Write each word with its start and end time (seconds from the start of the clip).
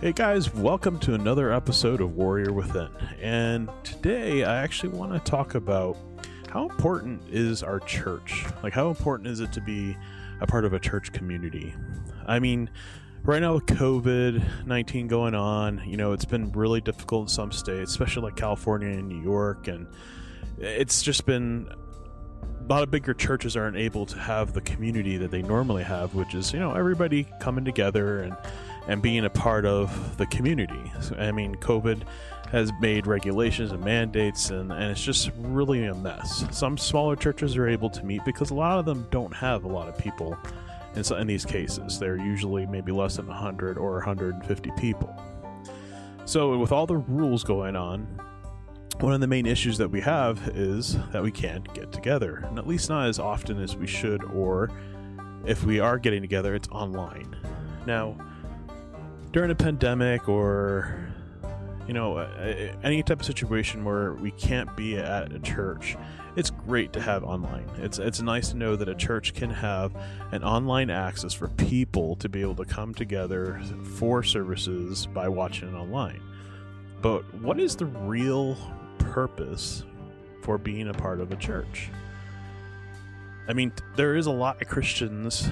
Hey 0.00 0.12
guys, 0.12 0.54
welcome 0.54 1.00
to 1.00 1.14
another 1.14 1.52
episode 1.52 2.00
of 2.00 2.14
Warrior 2.14 2.52
Within. 2.52 2.88
And 3.20 3.68
today 3.82 4.44
I 4.44 4.62
actually 4.62 4.90
want 4.90 5.12
to 5.12 5.18
talk 5.18 5.56
about 5.56 5.96
how 6.48 6.68
important 6.68 7.20
is 7.28 7.64
our 7.64 7.80
church? 7.80 8.44
Like, 8.62 8.72
how 8.72 8.90
important 8.90 9.28
is 9.28 9.40
it 9.40 9.52
to 9.54 9.60
be 9.60 9.96
a 10.40 10.46
part 10.46 10.64
of 10.64 10.72
a 10.72 10.78
church 10.78 11.10
community? 11.10 11.74
I 12.26 12.38
mean, 12.38 12.70
right 13.24 13.40
now 13.40 13.54
with 13.54 13.66
COVID 13.66 14.66
19 14.66 15.08
going 15.08 15.34
on, 15.34 15.82
you 15.84 15.96
know, 15.96 16.12
it's 16.12 16.24
been 16.24 16.52
really 16.52 16.80
difficult 16.80 17.22
in 17.22 17.28
some 17.28 17.50
states, 17.50 17.90
especially 17.90 18.22
like 18.22 18.36
California 18.36 18.90
and 18.90 19.08
New 19.08 19.20
York. 19.20 19.66
And 19.66 19.88
it's 20.58 21.02
just 21.02 21.26
been 21.26 21.68
a 22.60 22.72
lot 22.72 22.84
of 22.84 22.92
bigger 22.92 23.14
churches 23.14 23.56
aren't 23.56 23.76
able 23.76 24.06
to 24.06 24.18
have 24.20 24.52
the 24.52 24.60
community 24.60 25.16
that 25.16 25.32
they 25.32 25.42
normally 25.42 25.82
have, 25.82 26.14
which 26.14 26.36
is, 26.36 26.52
you 26.52 26.60
know, 26.60 26.72
everybody 26.74 27.26
coming 27.40 27.64
together 27.64 28.20
and 28.20 28.36
and 28.88 29.02
being 29.02 29.24
a 29.24 29.30
part 29.30 29.64
of 29.64 30.16
the 30.16 30.26
community. 30.26 30.90
So, 31.00 31.14
I 31.16 31.30
mean, 31.30 31.54
COVID 31.56 32.02
has 32.50 32.72
made 32.80 33.06
regulations 33.06 33.70
and 33.72 33.84
mandates, 33.84 34.48
and, 34.50 34.72
and 34.72 34.84
it's 34.84 35.02
just 35.02 35.30
really 35.36 35.84
a 35.84 35.94
mess. 35.94 36.46
Some 36.50 36.78
smaller 36.78 37.14
churches 37.14 37.56
are 37.56 37.68
able 37.68 37.90
to 37.90 38.02
meet 38.02 38.24
because 38.24 38.50
a 38.50 38.54
lot 38.54 38.78
of 38.78 38.86
them 38.86 39.06
don't 39.10 39.34
have 39.34 39.64
a 39.64 39.68
lot 39.68 39.88
of 39.88 39.98
people 39.98 40.36
in, 40.94 41.04
in 41.14 41.26
these 41.26 41.44
cases. 41.44 41.98
They're 41.98 42.16
usually 42.16 42.64
maybe 42.66 42.90
less 42.90 43.16
than 43.16 43.26
100 43.26 43.76
or 43.76 43.92
150 43.96 44.70
people. 44.78 45.14
So, 46.24 46.56
with 46.58 46.72
all 46.72 46.86
the 46.86 46.96
rules 46.96 47.44
going 47.44 47.76
on, 47.76 48.06
one 49.00 49.12
of 49.12 49.20
the 49.20 49.26
main 49.26 49.46
issues 49.46 49.78
that 49.78 49.88
we 49.88 50.00
have 50.00 50.48
is 50.54 50.98
that 51.12 51.22
we 51.22 51.30
can't 51.30 51.72
get 51.72 51.92
together, 51.92 52.42
and 52.48 52.58
at 52.58 52.66
least 52.66 52.88
not 52.88 53.08
as 53.08 53.18
often 53.18 53.62
as 53.62 53.76
we 53.76 53.86
should, 53.86 54.24
or 54.24 54.70
if 55.46 55.64
we 55.64 55.78
are 55.78 55.98
getting 55.98 56.20
together, 56.20 56.54
it's 56.54 56.68
online. 56.68 57.36
Now, 57.86 58.16
during 59.38 59.52
a 59.52 59.54
pandemic 59.54 60.28
or 60.28 60.98
you 61.86 61.94
know 61.94 62.18
any 62.82 63.04
type 63.04 63.20
of 63.20 63.24
situation 63.24 63.84
where 63.84 64.14
we 64.14 64.32
can't 64.32 64.76
be 64.76 64.96
at 64.96 65.32
a 65.32 65.38
church 65.38 65.96
it's 66.34 66.50
great 66.50 66.92
to 66.92 67.00
have 67.00 67.22
online. 67.22 67.70
It's 67.76 68.00
it's 68.00 68.20
nice 68.20 68.48
to 68.50 68.56
know 68.56 68.74
that 68.74 68.88
a 68.88 68.96
church 68.96 69.34
can 69.34 69.50
have 69.50 69.94
an 70.32 70.42
online 70.42 70.90
access 70.90 71.34
for 71.34 71.46
people 71.50 72.16
to 72.16 72.28
be 72.28 72.40
able 72.40 72.56
to 72.56 72.64
come 72.64 72.92
together 72.94 73.60
for 73.96 74.24
services 74.24 75.06
by 75.06 75.28
watching 75.28 75.68
it 75.68 75.74
online. 75.74 76.20
But 77.00 77.22
what 77.36 77.60
is 77.60 77.76
the 77.76 77.86
real 77.86 78.56
purpose 78.98 79.84
for 80.42 80.58
being 80.58 80.88
a 80.88 80.94
part 80.94 81.20
of 81.20 81.30
a 81.30 81.36
church? 81.36 81.90
I 83.46 83.52
mean 83.52 83.72
there 83.94 84.16
is 84.16 84.26
a 84.26 84.32
lot 84.32 84.60
of 84.60 84.66
christians 84.66 85.48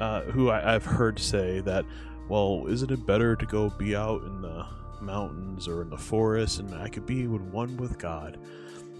uh, 0.00 0.22
who 0.22 0.48
I, 0.48 0.74
i've 0.74 0.86
heard 0.86 1.18
say 1.18 1.60
that 1.60 1.84
well, 2.28 2.66
isn't 2.68 2.90
it 2.90 3.06
better 3.06 3.36
to 3.36 3.46
go 3.46 3.70
be 3.70 3.96
out 3.96 4.22
in 4.22 4.42
the 4.42 4.66
mountains 5.00 5.68
or 5.68 5.82
in 5.82 5.90
the 5.90 5.98
forest 5.98 6.60
and 6.60 6.74
I 6.74 6.88
could 6.88 7.06
be 7.06 7.26
with 7.26 7.42
one 7.42 7.76
with 7.76 7.98
God? 7.98 8.38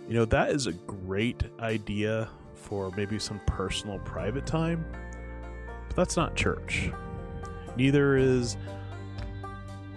You 0.09 0.15
know, 0.15 0.25
that 0.27 0.51
is 0.51 0.67
a 0.67 0.73
great 0.73 1.43
idea 1.61 2.29
for 2.55 2.91
maybe 2.97 3.19
some 3.19 3.41
personal 3.47 3.99
private 4.01 4.47
time, 4.47 4.85
but 5.89 5.97
that's 5.97 6.17
not 6.17 6.35
church. 6.35 6.91
Neither 7.77 8.17
is 8.17 8.57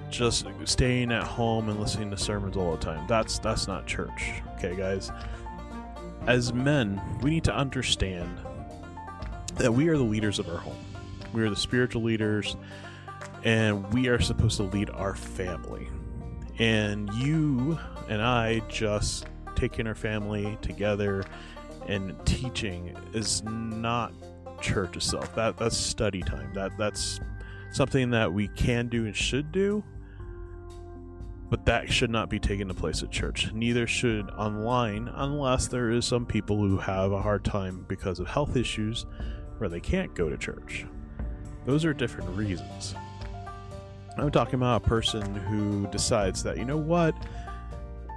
just 0.09 0.47
staying 0.63 1.11
at 1.11 1.23
home 1.23 1.69
and 1.69 1.79
listening 1.79 2.09
to 2.11 2.17
sermons 2.17 2.55
all 2.55 2.71
the 2.71 2.77
time. 2.77 3.05
That's 3.07 3.39
that's 3.39 3.67
not 3.67 3.85
church. 3.85 4.41
Okay, 4.57 4.75
guys. 4.75 5.11
As 6.27 6.53
men, 6.53 7.01
we 7.21 7.29
need 7.29 7.43
to 7.43 7.55
understand 7.55 8.39
that 9.55 9.73
we 9.73 9.87
are 9.89 9.97
the 9.97 10.03
leaders 10.03 10.39
of 10.39 10.49
our 10.49 10.57
home. 10.57 10.77
We 11.33 11.43
are 11.43 11.49
the 11.49 11.55
spiritual 11.55 12.01
leaders 12.03 12.55
and 13.45 13.93
we 13.93 14.07
are 14.07 14.19
supposed 14.19 14.57
to 14.57 14.63
lead 14.63 14.89
our 14.89 15.15
family. 15.15 15.88
And 16.58 17.14
you 17.14 17.80
and 18.09 18.21
I 18.21 18.59
just 18.67 19.27
taking 19.55 19.87
our 19.87 19.95
family 19.95 20.58
together 20.61 21.23
and 21.87 22.14
teaching 22.25 22.97
is 23.14 23.43
not 23.43 24.11
church 24.61 24.97
itself. 24.97 25.33
That 25.36 25.58
that's 25.58 25.77
study 25.77 26.21
time. 26.21 26.52
That 26.53 26.77
that's 26.77 27.20
something 27.71 28.09
that 28.09 28.33
we 28.33 28.47
can 28.49 28.87
do 28.87 29.05
and 29.05 29.15
should 29.15 29.52
do. 29.52 29.83
But 31.47 31.67
that 31.67 31.91
should 31.91 32.09
not 32.09 32.30
be 32.30 32.39
taking 32.39 32.67
place 32.70 33.03
at 33.03 33.11
church. 33.11 33.53
Neither 33.53 33.86
should 33.86 34.31
online, 34.31 35.08
unless 35.14 35.67
there 35.67 35.91
is 35.91 36.03
some 36.03 36.25
people 36.25 36.58
who 36.58 36.77
have 36.77 37.11
a 37.11 37.21
hard 37.21 37.45
time 37.45 37.86
because 37.87 38.20
of 38.20 38.27
health 38.27 38.58
issues 38.58 39.05
where 39.59 39.70
they 39.70 39.80
can't 39.80 40.15
go 40.15 40.27
to 40.27 40.37
church. 40.37 40.87
Those 41.65 41.86
are 41.86 41.93
different 41.93 42.30
reasons. 42.31 42.95
I'm 44.17 44.31
talking 44.31 44.55
about 44.55 44.86
a 44.86 44.87
person 44.87 45.36
who 45.36 45.87
decides 45.87 46.42
that, 46.43 46.58
you 46.58 46.65
know 46.65 46.77
what, 46.77 47.15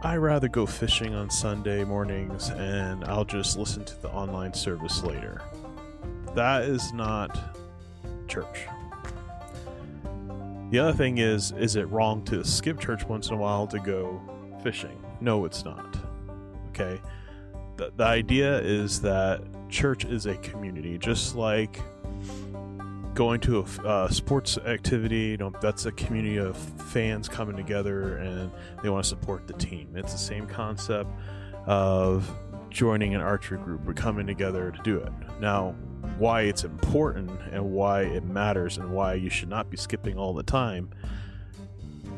I 0.02 0.16
rather 0.16 0.46
go 0.46 0.64
fishing 0.64 1.14
on 1.14 1.28
Sunday 1.28 1.82
mornings 1.82 2.50
and 2.50 3.04
I'll 3.04 3.24
just 3.24 3.58
listen 3.58 3.84
to 3.84 4.00
the 4.02 4.08
online 4.10 4.54
service 4.54 5.02
later. 5.02 5.42
That 6.34 6.62
is 6.62 6.92
not 6.92 7.56
church. 8.28 8.66
The 10.70 10.78
other 10.78 10.92
thing 10.92 11.18
is, 11.18 11.50
is 11.52 11.74
it 11.74 11.84
wrong 11.84 12.22
to 12.26 12.44
skip 12.44 12.78
church 12.78 13.04
once 13.04 13.28
in 13.28 13.34
a 13.34 13.38
while 13.38 13.66
to 13.66 13.80
go 13.80 14.20
fishing? 14.62 15.02
No, 15.20 15.46
it's 15.46 15.64
not. 15.64 15.96
Okay? 16.68 17.00
The, 17.76 17.92
the 17.96 18.04
idea 18.04 18.60
is 18.60 19.00
that 19.00 19.40
church 19.68 20.04
is 20.04 20.26
a 20.26 20.36
community, 20.36 20.96
just 20.96 21.34
like 21.34 21.80
going 23.18 23.40
to 23.40 23.58
a 23.58 23.82
uh, 23.84 24.08
sports 24.08 24.58
activity, 24.58 25.30
you 25.30 25.36
know, 25.36 25.52
that's 25.60 25.86
a 25.86 25.90
community 25.90 26.36
of 26.36 26.56
fans 26.56 27.28
coming 27.28 27.56
together 27.56 28.18
and 28.18 28.48
they 28.80 28.88
want 28.88 29.02
to 29.02 29.08
support 29.08 29.44
the 29.48 29.54
team. 29.54 29.88
It's 29.96 30.12
the 30.12 30.18
same 30.20 30.46
concept 30.46 31.10
of 31.66 32.32
joining 32.70 33.16
an 33.16 33.20
archery 33.20 33.58
group 33.58 33.88
or 33.88 33.92
coming 33.92 34.24
together 34.24 34.70
to 34.70 34.82
do 34.84 34.98
it. 34.98 35.12
Now, 35.40 35.72
why 36.16 36.42
it's 36.42 36.62
important 36.62 37.28
and 37.50 37.72
why 37.72 38.02
it 38.02 38.22
matters 38.22 38.78
and 38.78 38.92
why 38.92 39.14
you 39.14 39.30
should 39.30 39.48
not 39.48 39.68
be 39.68 39.76
skipping 39.76 40.16
all 40.16 40.32
the 40.32 40.44
time 40.44 40.90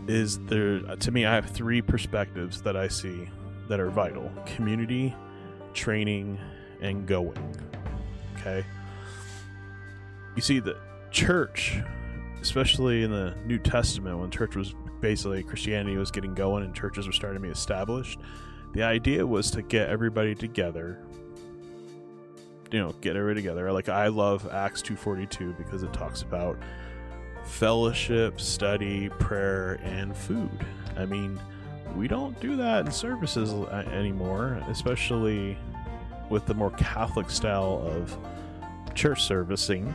is 0.06 0.38
there 0.40 0.80
to 0.80 1.10
me 1.10 1.24
I 1.24 1.34
have 1.34 1.48
three 1.48 1.80
perspectives 1.80 2.60
that 2.60 2.76
I 2.76 2.88
see 2.88 3.26
that 3.68 3.80
are 3.80 3.88
vital. 3.88 4.30
Community, 4.44 5.16
training, 5.72 6.38
and 6.82 7.06
going. 7.06 7.56
Okay? 8.36 8.66
You 10.36 10.42
see 10.42 10.60
that 10.60 10.76
church, 11.10 11.78
especially 12.40 13.02
in 13.02 13.10
the 13.10 13.34
New 13.46 13.58
Testament, 13.58 14.18
when 14.18 14.30
church 14.30 14.56
was 14.56 14.74
basically 15.00 15.42
Christianity 15.42 15.96
was 15.96 16.10
getting 16.10 16.34
going 16.34 16.64
and 16.64 16.74
churches 16.74 17.06
were 17.06 17.12
starting 17.12 17.40
to 17.40 17.46
be 17.46 17.52
established, 17.52 18.20
the 18.72 18.82
idea 18.82 19.26
was 19.26 19.50
to 19.52 19.62
get 19.62 19.88
everybody 19.88 20.34
together. 20.34 21.02
You 22.70 22.78
know, 22.78 22.92
get 23.00 23.16
everybody 23.16 23.42
together. 23.42 23.72
Like 23.72 23.88
I 23.88 24.08
love 24.08 24.48
Acts 24.52 24.80
two 24.82 24.96
forty 24.96 25.26
two 25.26 25.54
because 25.58 25.82
it 25.82 25.92
talks 25.92 26.22
about 26.22 26.56
fellowship, 27.44 28.40
study, 28.40 29.08
prayer, 29.08 29.80
and 29.82 30.16
food. 30.16 30.50
I 30.96 31.04
mean, 31.04 31.40
we 31.96 32.06
don't 32.06 32.38
do 32.40 32.56
that 32.56 32.86
in 32.86 32.92
services 32.92 33.52
uh, 33.52 33.84
anymore, 33.92 34.62
especially 34.68 35.58
with 36.28 36.46
the 36.46 36.54
more 36.54 36.70
Catholic 36.72 37.28
style 37.28 37.82
of 37.84 38.16
church 38.94 39.24
servicing 39.24 39.92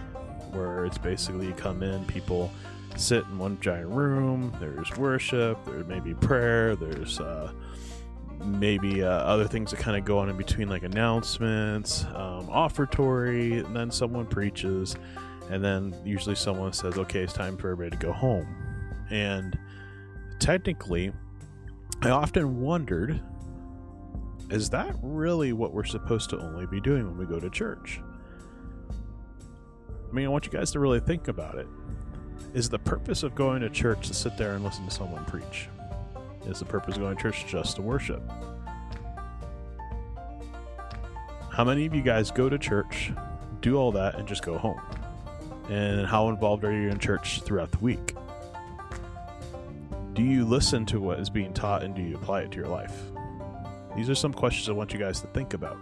where 0.55 0.85
it's 0.85 0.97
basically 0.97 1.47
you 1.47 1.53
come 1.53 1.83
in, 1.83 2.05
people 2.05 2.51
sit 2.95 3.25
in 3.25 3.37
one 3.37 3.59
giant 3.59 3.89
room. 3.89 4.55
There's 4.59 4.95
worship. 4.97 5.63
There 5.65 5.83
may 5.83 5.99
be 5.99 6.13
prayer. 6.13 6.75
There's 6.75 7.19
uh, 7.19 7.51
maybe 8.43 9.03
uh, 9.03 9.09
other 9.09 9.47
things 9.47 9.71
that 9.71 9.79
kind 9.79 9.97
of 9.97 10.05
go 10.05 10.19
on 10.19 10.29
in 10.29 10.37
between, 10.37 10.69
like 10.69 10.83
announcements, 10.83 12.05
um, 12.05 12.47
offertory, 12.49 13.65
and 13.65 13.75
then 13.75 13.91
someone 13.91 14.25
preaches, 14.25 14.95
and 15.49 15.63
then 15.63 15.95
usually 16.05 16.35
someone 16.35 16.73
says, 16.73 16.97
"Okay, 16.97 17.19
it's 17.19 17.33
time 17.33 17.57
for 17.57 17.69
everybody 17.69 17.97
to 17.97 18.05
go 18.05 18.13
home." 18.13 18.47
And 19.11 19.57
technically, 20.39 21.11
I 22.01 22.09
often 22.09 22.61
wondered, 22.61 23.21
is 24.49 24.69
that 24.71 24.95
really 25.01 25.53
what 25.53 25.73
we're 25.73 25.83
supposed 25.83 26.29
to 26.31 26.39
only 26.39 26.65
be 26.65 26.79
doing 26.79 27.05
when 27.05 27.17
we 27.17 27.25
go 27.25 27.39
to 27.39 27.49
church? 27.49 27.99
I 30.15 30.17
mean, 30.17 30.27
I 30.27 30.29
want 30.29 30.45
you 30.45 30.51
guys 30.53 30.71
to 30.71 30.79
really 30.79 31.01
think 31.01 31.27
about 31.27 31.55
it. 31.55 31.67
Is 32.53 32.69
the 32.69 32.79
purpose 32.79 33.23
of 33.23 33.35
going 33.35 33.59
to 33.59 33.69
church 33.69 34.07
to 34.07 34.13
sit 34.13 34.37
there 34.37 34.53
and 34.53 34.63
listen 34.63 34.85
to 34.85 34.89
someone 34.89 35.25
preach? 35.25 35.67
Is 36.45 36.59
the 36.59 36.63
purpose 36.63 36.95
of 36.95 37.01
going 37.01 37.17
to 37.17 37.21
church 37.21 37.45
just 37.45 37.75
to 37.75 37.81
worship? 37.81 38.23
How 41.51 41.65
many 41.65 41.85
of 41.85 41.93
you 41.93 42.01
guys 42.01 42.31
go 42.31 42.47
to 42.47 42.57
church, 42.57 43.11
do 43.59 43.75
all 43.75 43.91
that, 43.91 44.15
and 44.15 44.25
just 44.25 44.41
go 44.41 44.57
home? 44.57 44.79
And 45.69 46.07
how 46.07 46.29
involved 46.29 46.63
are 46.63 46.71
you 46.71 46.87
in 46.87 46.97
church 46.97 47.41
throughout 47.41 47.73
the 47.73 47.79
week? 47.79 48.15
Do 50.13 50.23
you 50.23 50.45
listen 50.45 50.85
to 50.85 51.01
what 51.01 51.19
is 51.19 51.29
being 51.29 51.51
taught 51.51 51.83
and 51.83 51.93
do 51.93 52.01
you 52.01 52.15
apply 52.15 52.43
it 52.43 52.51
to 52.51 52.57
your 52.57 52.69
life? 52.69 52.97
These 53.97 54.09
are 54.09 54.15
some 54.15 54.33
questions 54.33 54.69
I 54.69 54.71
want 54.71 54.93
you 54.93 54.99
guys 54.99 55.19
to 55.19 55.27
think 55.27 55.53
about. 55.53 55.77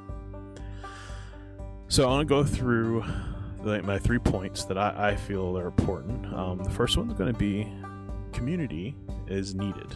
So 1.88 2.06
I 2.06 2.08
want 2.08 2.28
to 2.28 2.34
go 2.34 2.44
through 2.44 3.06
my 3.64 4.00
three 4.00 4.20
points 4.20 4.66
that 4.66 4.78
I, 4.78 5.12
I 5.12 5.16
feel 5.16 5.58
are 5.58 5.68
important. 5.68 6.26
Um, 6.34 6.64
the 6.64 6.70
first 6.70 6.98
one's 6.98 7.14
going 7.14 7.32
to 7.32 7.38
be 7.38 7.72
community 8.32 8.96
is 9.28 9.56
needed. 9.56 9.96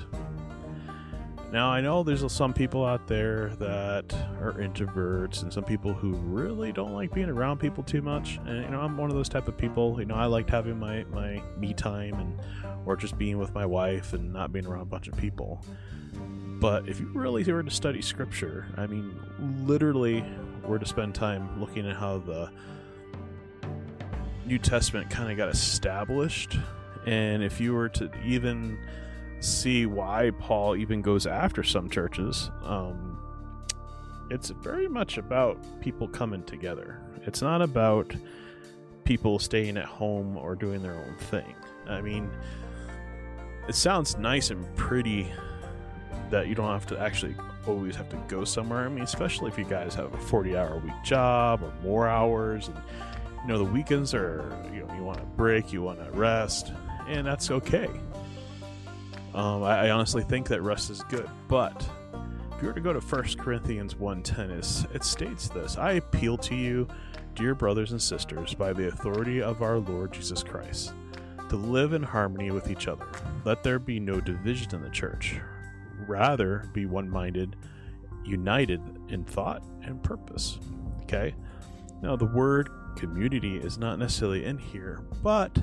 Now, 1.51 1.69
I 1.69 1.79
know 1.79 2.03
there's 2.03 2.29
some 2.31 2.53
people 2.53 2.85
out 2.85 3.07
there 3.07 3.55
that 3.55 4.13
are 4.41 4.53
introverts 4.59 5.43
and 5.43 5.53
some 5.53 5.63
people 5.63 5.93
who 5.93 6.13
really 6.13 6.73
don't 6.73 6.93
like 6.93 7.13
being 7.13 7.29
around 7.29 7.59
people 7.59 7.83
too 7.83 8.01
much. 8.01 8.37
And, 8.45 8.63
you 8.63 8.69
know, 8.69 8.81
I'm 8.81 8.97
one 8.97 9.09
of 9.09 9.15
those 9.15 9.29
type 9.29 9.47
of 9.47 9.57
people. 9.57 9.97
You 9.97 10.05
know, 10.05 10.15
I 10.15 10.25
liked 10.25 10.49
having 10.49 10.77
my, 10.77 11.05
my 11.05 11.41
me 11.57 11.73
time 11.73 12.15
and 12.15 12.39
or 12.85 12.97
just 12.97 13.17
being 13.17 13.37
with 13.37 13.53
my 13.53 13.65
wife 13.65 14.11
and 14.11 14.33
not 14.33 14.51
being 14.51 14.65
around 14.65 14.81
a 14.81 14.85
bunch 14.85 15.07
of 15.07 15.15
people. 15.15 15.63
But 16.59 16.89
if 16.89 16.99
you 16.99 17.09
really 17.13 17.49
were 17.49 17.63
to 17.63 17.71
study 17.71 18.01
scripture, 18.01 18.67
I 18.75 18.87
mean, 18.87 19.17
literally 19.65 20.25
were 20.65 20.79
to 20.79 20.85
spend 20.85 21.15
time 21.15 21.61
looking 21.61 21.87
at 21.87 21.95
how 21.95 22.17
the 22.17 22.51
New 24.47 24.57
Testament 24.57 25.09
kind 25.09 25.29
of 25.29 25.37
got 25.37 25.49
established, 25.49 26.57
and 27.05 27.43
if 27.43 27.59
you 27.59 27.73
were 27.73 27.89
to 27.89 28.09
even 28.23 28.79
see 29.41 29.85
why 29.85 30.31
Paul 30.39 30.75
even 30.75 31.01
goes 31.01 31.27
after 31.27 31.63
some 31.63 31.89
churches, 31.89 32.49
um, 32.63 33.19
it's 34.29 34.49
very 34.49 34.87
much 34.87 35.17
about 35.17 35.57
people 35.81 36.07
coming 36.07 36.43
together. 36.43 37.01
It's 37.25 37.41
not 37.41 37.61
about 37.61 38.13
people 39.03 39.37
staying 39.37 39.77
at 39.77 39.85
home 39.85 40.37
or 40.37 40.55
doing 40.55 40.81
their 40.81 40.95
own 40.95 41.15
thing. 41.17 41.53
I 41.85 42.01
mean, 42.01 42.29
it 43.67 43.75
sounds 43.75 44.17
nice 44.17 44.49
and 44.49 44.65
pretty 44.75 45.31
that 46.29 46.47
you 46.47 46.55
don't 46.55 46.71
have 46.71 46.87
to 46.87 46.99
actually 46.99 47.35
always 47.65 47.95
have 47.95 48.09
to 48.09 48.17
go 48.27 48.43
somewhere. 48.43 48.85
I 48.85 48.89
mean, 48.89 49.03
especially 49.03 49.49
if 49.49 49.57
you 49.57 49.65
guys 49.65 49.93
have 49.95 50.13
a 50.13 50.17
40 50.17 50.55
hour 50.55 50.75
a 50.75 50.77
week 50.79 51.03
job 51.03 51.63
or 51.63 51.73
more 51.83 52.07
hours 52.07 52.69
and 52.69 52.77
you 53.47 53.53
know 53.53 53.59
the 53.59 53.71
weekends 53.71 54.13
are 54.13 54.43
you 54.73 54.85
know 54.85 54.93
you 54.93 55.03
want 55.03 55.19
to 55.19 55.25
break, 55.25 55.71
you 55.71 55.81
want 55.81 56.03
to 56.03 56.11
rest, 56.11 56.73
and 57.07 57.25
that's 57.25 57.49
okay. 57.49 57.89
Um, 59.33 59.63
I, 59.63 59.85
I, 59.85 59.89
honestly 59.91 60.21
think 60.21 60.49
that 60.49 60.61
rest 60.61 60.89
is 60.89 61.01
good, 61.03 61.29
but 61.47 61.89
if 62.53 62.61
you 62.61 62.67
were 62.67 62.73
to 62.73 62.81
go 62.81 62.91
to 62.91 62.99
1 62.99 63.23
Corinthians 63.37 63.93
1.10, 63.93 64.93
it 64.95 65.03
states 65.03 65.47
this, 65.47 65.77
I 65.77 65.93
appeal 65.93 66.37
to 66.39 66.55
you, 66.55 66.87
dear 67.35 67.53
brothers 67.53 67.91
and 67.91 68.01
sisters, 68.01 68.53
by 68.53 68.73
the 68.73 68.87
authority 68.87 69.41
of 69.41 69.61
our 69.61 69.77
Lord 69.77 70.11
Jesus 70.11 70.43
Christ, 70.43 70.93
to 71.49 71.55
live 71.55 71.93
in 71.93 72.03
harmony 72.03 72.51
with 72.51 72.69
each 72.69 72.87
other. 72.87 73.05
Let 73.45 73.63
there 73.63 73.79
be 73.79 73.99
no 73.99 74.19
division 74.19 74.75
in 74.75 74.81
the 74.81 74.89
church. 74.89 75.35
Rather, 76.07 76.67
be 76.73 76.85
one-minded, 76.85 77.55
united 78.25 78.81
in 79.07 79.23
thought 79.23 79.63
and 79.83 80.01
purpose. 80.01 80.57
Okay? 81.03 81.35
Now, 82.01 82.15
the 82.15 82.25
word 82.25 82.69
community 82.97 83.57
is 83.57 83.77
not 83.77 83.99
necessarily 83.99 84.45
in 84.45 84.57
here, 84.57 85.01
but 85.23 85.57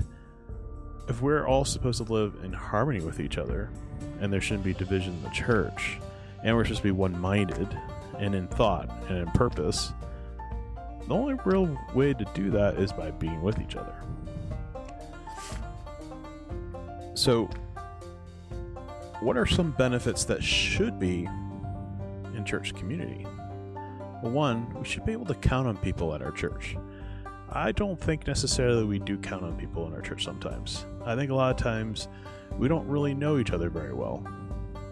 if 1.07 1.21
we're 1.21 1.45
all 1.45 1.65
supposed 1.65 2.05
to 2.05 2.11
live 2.11 2.35
in 2.43 2.53
harmony 2.53 3.01
with 3.01 3.19
each 3.19 3.37
other, 3.37 3.69
and 4.19 4.31
there 4.31 4.41
shouldn't 4.41 4.63
be 4.63 4.73
division 4.73 5.13
in 5.13 5.23
the 5.23 5.29
church, 5.29 5.99
and 6.43 6.55
we're 6.55 6.63
supposed 6.63 6.81
to 6.81 6.87
be 6.87 6.91
one 6.91 7.19
minded 7.19 7.77
and 8.17 8.33
in 8.33 8.47
thought 8.47 8.89
and 9.09 9.19
in 9.19 9.31
purpose, 9.31 9.93
the 11.07 11.13
only 11.13 11.35
real 11.45 11.77
way 11.93 12.13
to 12.13 12.25
do 12.33 12.49
that 12.51 12.77
is 12.77 12.91
by 12.91 13.11
being 13.11 13.41
with 13.41 13.59
each 13.59 13.75
other. 13.75 13.95
So, 17.13 17.49
what 19.21 19.37
are 19.37 19.45
some 19.45 19.71
benefits 19.71 20.25
that 20.25 20.43
should 20.43 20.99
be 20.99 21.27
in 22.35 22.43
church 22.45 22.73
community? 22.73 23.25
Well, 24.21 24.31
one, 24.31 24.73
we 24.73 24.85
should 24.85 25.05
be 25.05 25.11
able 25.11 25.25
to 25.27 25.35
count 25.35 25.67
on 25.67 25.77
people 25.77 26.13
at 26.15 26.21
our 26.21 26.31
church. 26.31 26.75
I 27.51 27.71
don't 27.71 27.99
think 27.99 28.27
necessarily 28.27 28.83
we 28.83 28.99
do 28.99 29.17
count 29.17 29.43
on 29.43 29.55
people 29.57 29.87
in 29.87 29.93
our 29.93 30.01
church 30.01 30.23
sometimes. 30.23 30.85
I 31.05 31.15
think 31.15 31.31
a 31.31 31.35
lot 31.35 31.51
of 31.51 31.57
times 31.57 32.07
we 32.57 32.67
don't 32.67 32.87
really 32.87 33.13
know 33.13 33.37
each 33.37 33.51
other 33.51 33.69
very 33.69 33.93
well. 33.93 34.25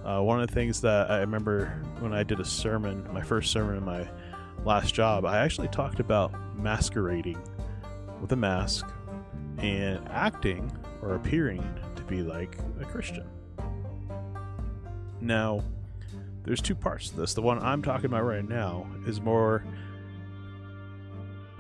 Uh, 0.05 0.21
one 0.21 0.41
of 0.41 0.47
the 0.47 0.53
things 0.53 0.81
that 0.81 1.09
I 1.09 1.19
remember 1.19 1.81
when 1.99 2.13
I 2.13 2.23
did 2.23 2.39
a 2.39 2.45
sermon, 2.45 3.07
my 3.11 3.21
first 3.21 3.51
sermon 3.51 3.77
in 3.77 3.85
my 3.85 4.07
last 4.65 4.93
job, 4.93 5.25
I 5.25 5.39
actually 5.39 5.69
talked 5.69 5.99
about 5.99 6.33
masquerading 6.57 7.41
with 8.21 8.31
a 8.33 8.35
mask 8.35 8.87
and 9.57 10.05
acting 10.09 10.71
or 11.01 11.15
appearing 11.15 11.63
to 11.95 12.03
be 12.03 12.21
like 12.21 12.57
a 12.81 12.85
Christian. 12.85 13.25
Now, 15.21 15.63
there's 16.43 16.61
two 16.61 16.75
parts 16.75 17.09
to 17.09 17.17
this. 17.17 17.33
The 17.33 17.41
one 17.41 17.59
I'm 17.59 17.81
talking 17.81 18.05
about 18.05 18.23
right 18.23 18.47
now 18.47 18.85
is 19.07 19.21
more 19.21 19.65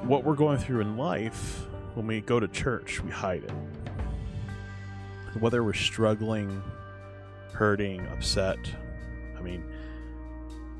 what 0.05 0.23
we're 0.23 0.35
going 0.35 0.57
through 0.57 0.81
in 0.81 0.97
life, 0.97 1.65
when 1.95 2.07
we 2.07 2.21
go 2.21 2.39
to 2.39 2.47
church, 2.47 3.01
we 3.01 3.11
hide 3.11 3.43
it. 3.43 3.51
Whether 5.39 5.63
we're 5.63 5.73
struggling, 5.73 6.61
hurting, 7.53 8.05
upset, 8.07 8.57
I 9.37 9.41
mean, 9.41 9.63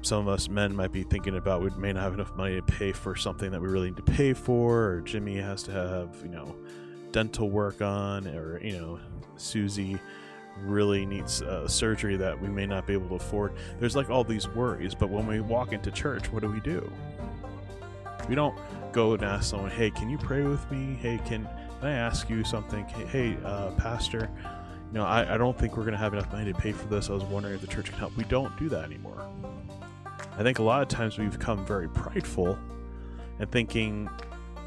some 0.02 0.20
of 0.20 0.28
us 0.28 0.50
men 0.50 0.76
might 0.76 0.92
be 0.92 1.04
thinking 1.04 1.38
about 1.38 1.62
we 1.62 1.70
may 1.72 1.94
not 1.94 2.04
have 2.04 2.14
enough 2.16 2.36
money 2.36 2.56
to 2.56 2.62
pay 2.62 2.92
for 2.92 3.16
something 3.16 3.52
that 3.52 3.62
we 3.62 3.68
really 3.68 3.88
need 3.92 3.98
to 3.98 4.04
pay 4.04 4.34
for, 4.34 4.90
or 4.90 5.02
Jimmy 5.02 5.38
has 5.38 5.64
to 5.64 5.72
have, 5.72 6.16
you 6.22 6.30
know, 6.30 6.56
dental 7.12 7.50
work 7.50 7.82
on, 7.82 8.28
or, 8.28 8.60
you 8.62 8.78
know, 8.78 9.00
Susie 9.38 9.98
really 10.60 11.06
needs 11.06 11.42
uh, 11.42 11.68
surgery 11.68 12.18
that 12.18 12.40
we 12.40 12.48
may 12.48 12.66
not 12.66 12.86
be 12.86 12.94
able 12.94 13.08
to 13.08 13.16
afford. 13.16 13.54
There's 13.80 13.96
like 13.96 14.10
all 14.10 14.24
these 14.24 14.48
worries, 14.50 14.94
but 14.94 15.10
when 15.10 15.26
we 15.26 15.40
walk 15.40 15.72
into 15.72 15.90
church, 15.90 16.32
what 16.32 16.42
do 16.42 16.50
we 16.50 16.60
do? 16.60 16.92
We 18.28 18.36
don't 18.36 18.58
go 18.92 19.14
and 19.14 19.24
ask 19.24 19.50
someone, 19.50 19.72
"Hey, 19.72 19.92
can 19.92 20.10
you 20.10 20.18
pray 20.18 20.44
with 20.44 20.70
me? 20.72 20.98
Hey, 21.02 21.20
can, 21.26 21.48
can 21.80 21.90
I 21.90 21.92
ask 21.92 22.30
you 22.30 22.44
something? 22.44 22.86
Hey, 22.86 23.38
uh, 23.44 23.72
pastor, 23.72 24.30
you 24.92 25.00
know, 25.00 25.06
I, 25.06 25.34
I 25.34 25.38
don't 25.38 25.58
think 25.58 25.76
we're 25.76 25.84
going 25.84 25.94
to 25.94 26.00
have 26.00 26.14
enough 26.14 26.32
money 26.32 26.52
to 26.52 26.58
pay 26.58 26.72
for 26.72 26.88
this. 26.88 27.10
I 27.10 27.14
was 27.14 27.24
wondering 27.24 27.56
if 27.56 27.62
the 27.62 27.68
church 27.68 27.90
can 27.90 28.00
help." 28.00 28.16
We 28.16 28.24
don't 28.26 28.56
do 28.58 28.70
that 28.70 28.86
anymore. 28.86 29.28
I 30.38 30.44
think 30.44 30.60
a 30.60 30.64
lot 30.64 30.82
of 30.82 30.88
times 30.88 31.18
we've 31.18 31.32
become 31.32 31.66
very 31.66 31.88
prideful 31.90 32.58
and 33.40 33.52
thinking, 33.52 34.10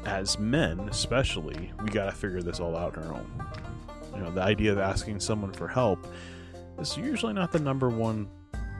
as 0.05 0.39
men 0.39 0.79
especially, 0.89 1.73
we 1.83 1.89
got 1.89 2.05
to 2.05 2.11
figure 2.11 2.41
this 2.41 2.59
all 2.59 2.75
out 2.75 2.97
on 2.97 3.03
our 3.05 3.13
own. 3.13 3.45
You 4.15 4.21
know, 4.21 4.31
the 4.31 4.41
idea 4.41 4.71
of 4.71 4.77
asking 4.77 5.19
someone 5.19 5.51
for 5.51 5.67
help 5.67 6.07
is 6.79 6.95
usually 6.95 7.33
not 7.33 7.51
the 7.51 7.59
number 7.59 7.89
one 7.89 8.29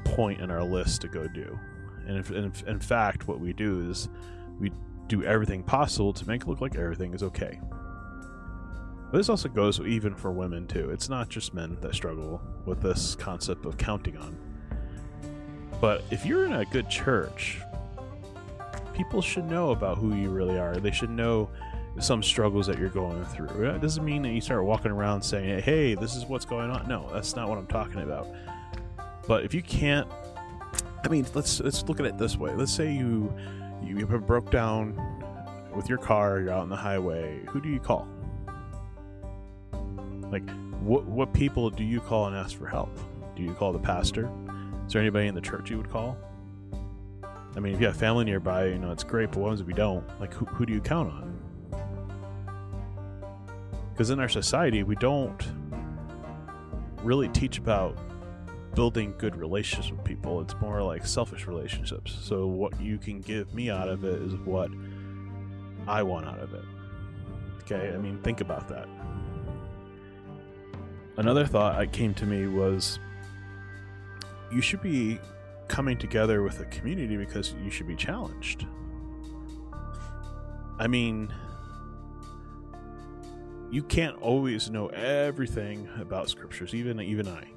point 0.04 0.42
in 0.42 0.50
our 0.50 0.64
list 0.64 1.02
to 1.02 1.08
go 1.08 1.28
do. 1.28 1.60
And 2.08 2.18
if, 2.18 2.32
in, 2.32 2.52
in 2.68 2.80
fact, 2.80 3.28
what 3.28 3.40
we 3.40 3.54
do 3.54 3.90
is 3.90 4.08
we 4.59 4.71
do 5.07 5.24
everything 5.24 5.63
possible 5.63 6.13
to 6.13 6.27
make 6.27 6.44
it 6.44 6.48
look 6.48 6.62
like 6.62 6.75
everything 6.75 7.13
is 7.13 7.24
okay. 7.24 7.59
But 9.11 9.19
this 9.19 9.30
also 9.30 9.47
goes 9.47 9.80
even 9.80 10.16
for 10.16 10.31
women 10.31 10.68
too. 10.68 10.90
It's 10.90 11.07
not 11.07 11.30
just 11.30 11.54
men 11.54 11.78
that 11.81 11.95
struggle 11.95 12.42
with 12.66 12.81
this 12.81 13.16
concept 13.16 13.66
of 13.66 13.78
counting 13.78 14.18
on. 14.18 14.37
But 15.80 16.04
if 16.11 16.26
you're 16.26 16.45
in 16.45 16.54
a 16.54 16.66
good 16.66 16.90
church, 16.90 17.61
people 18.94 19.21
should 19.21 19.45
know 19.45 19.71
about 19.71 19.97
who 19.97 20.16
you 20.16 20.30
really 20.30 20.57
are. 20.57 20.76
They 20.76 20.92
should 20.92 21.11
know 21.11 21.49
some 21.99 22.21
struggles 22.21 22.68
that 22.68 22.78
you're 22.78 22.90
going 22.90 23.23
through. 23.26 23.69
Uh, 23.69 23.76
it 23.76 23.81
doesn't 23.81 24.04
mean 24.04 24.21
that 24.23 24.30
you 24.30 24.42
start 24.42 24.64
walking 24.66 24.92
around 24.92 25.21
saying, 25.21 25.61
"Hey, 25.61 25.95
this 25.95 26.16
is 26.16 26.26
what's 26.26 26.45
going 26.45 26.69
on." 26.69 26.87
No, 26.87 27.09
that's 27.14 27.35
not 27.35 27.47
what 27.47 27.57
I'm 27.57 27.68
talking 27.68 28.02
about. 28.02 28.28
But 29.28 29.45
if 29.45 29.54
you 29.54 29.61
can't 29.61 30.07
I 31.04 31.09
mean, 31.09 31.26
let's 31.33 31.59
let's 31.59 31.83
look 31.83 31.99
at 31.99 32.06
it 32.06 32.18
this 32.18 32.37
way. 32.37 32.54
Let's 32.54 32.73
say 32.73 32.92
you 32.92 33.33
you 33.84 34.06
have 34.07 34.26
broke 34.26 34.52
down 34.52 34.96
with 35.76 35.90
your 35.90 35.98
car, 35.98 36.40
you're 36.40 36.52
out 36.52 36.62
on 36.62 36.69
the 36.69 36.76
highway. 36.76 37.42
Who 37.50 37.62
do 37.62 37.69
you 37.69 37.80
call? 37.80 38.07
Like, 40.31 40.50
what 40.81 41.06
what 41.06 41.34
people 41.34 41.69
do 41.69 41.84
you 41.84 42.00
call 42.00 42.28
and 42.28 42.36
ask 42.36 42.57
for 42.57 42.68
help? 42.68 42.98
Do 43.36 43.44
you 43.44 43.54
call 43.54 43.72
the 43.74 43.80
pastor? 43.80 44.30
Is 44.86 44.94
there 44.94 45.02
anybody 45.02 45.28
in 45.28 45.36
the 45.36 45.42
church 45.42 45.69
you 45.69 45.78
would 45.78 45.90
call? 45.90 46.18
I 47.56 47.60
mean, 47.60 47.74
if 47.74 47.80
you 47.81 47.88
have 47.88 47.98
family 47.98 48.26
nearby, 48.26 48.68
you 48.68 48.78
know 48.78 48.92
it's 48.92 49.04
great. 49.04 49.31
But 49.31 49.40
what 49.40 49.48
happens 49.48 49.62
if 49.62 49.68
you 49.68 49.74
don't? 49.74 50.07
Like, 50.19 50.34
who 50.34 50.46
who 50.46 50.66
do 50.66 50.74
you 50.74 50.81
count 50.81 51.12
on? 51.12 51.34
Because 53.94 54.12
in 54.12 54.19
our 54.19 54.30
society, 54.30 54.84
we 54.84 54.96
don't 54.96 55.44
really 57.04 57.30
teach 57.30 57.57
about 57.57 57.98
building 58.78 59.12
good 59.18 59.36
relationships 59.36 59.90
with 59.90 60.04
people. 60.04 60.40
It's 60.40 60.54
more 60.62 60.84
like 60.84 61.04
selfish 61.04 61.48
relationships. 61.48 62.16
So 62.22 62.46
what 62.46 62.80
you 62.80 63.00
can 63.00 63.22
give 63.22 63.52
me 63.52 63.72
out 63.72 63.90
of 63.90 64.04
it 64.04 64.22
is 64.22 64.36
what 64.46 64.69
I 65.88 66.04
want 66.04 66.28
out 66.28 66.38
of 66.38 66.54
it. 66.54 66.64
Okay, 67.64 67.92
I 67.92 67.98
mean, 67.98 68.19
think 68.22 68.40
about 68.40 68.68
that. 68.68 68.88
Another 71.18 71.44
thought 71.44 71.80
that 71.80 71.92
came 71.92 72.14
to 72.14 72.28
me 72.28 72.46
was 72.46 73.00
you 74.52 74.62
should 74.62 74.84
be 74.84 75.18
coming 75.68 75.98
together 75.98 76.44
with 76.44 76.60
a 76.60 76.66
community 76.66 77.18
because 77.18 77.56
you 77.64 77.72
should 77.72 77.88
be 77.88 77.96
challenged. 77.96 78.68
I 80.78 80.86
mean, 80.86 81.34
you 83.72 83.81
can't 83.81 84.22
always 84.22 84.69
know 84.69 84.86
everything 84.90 85.90
about 86.00 86.30
scriptures, 86.30 86.76
even 86.76 87.02
even 87.02 87.28
I. 87.28 87.56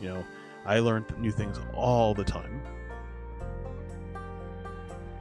You 0.00 0.08
know, 0.08 0.24
I 0.64 0.78
learn 0.78 1.04
new 1.18 1.30
things 1.30 1.58
all 1.74 2.14
the 2.14 2.24
time. 2.24 2.62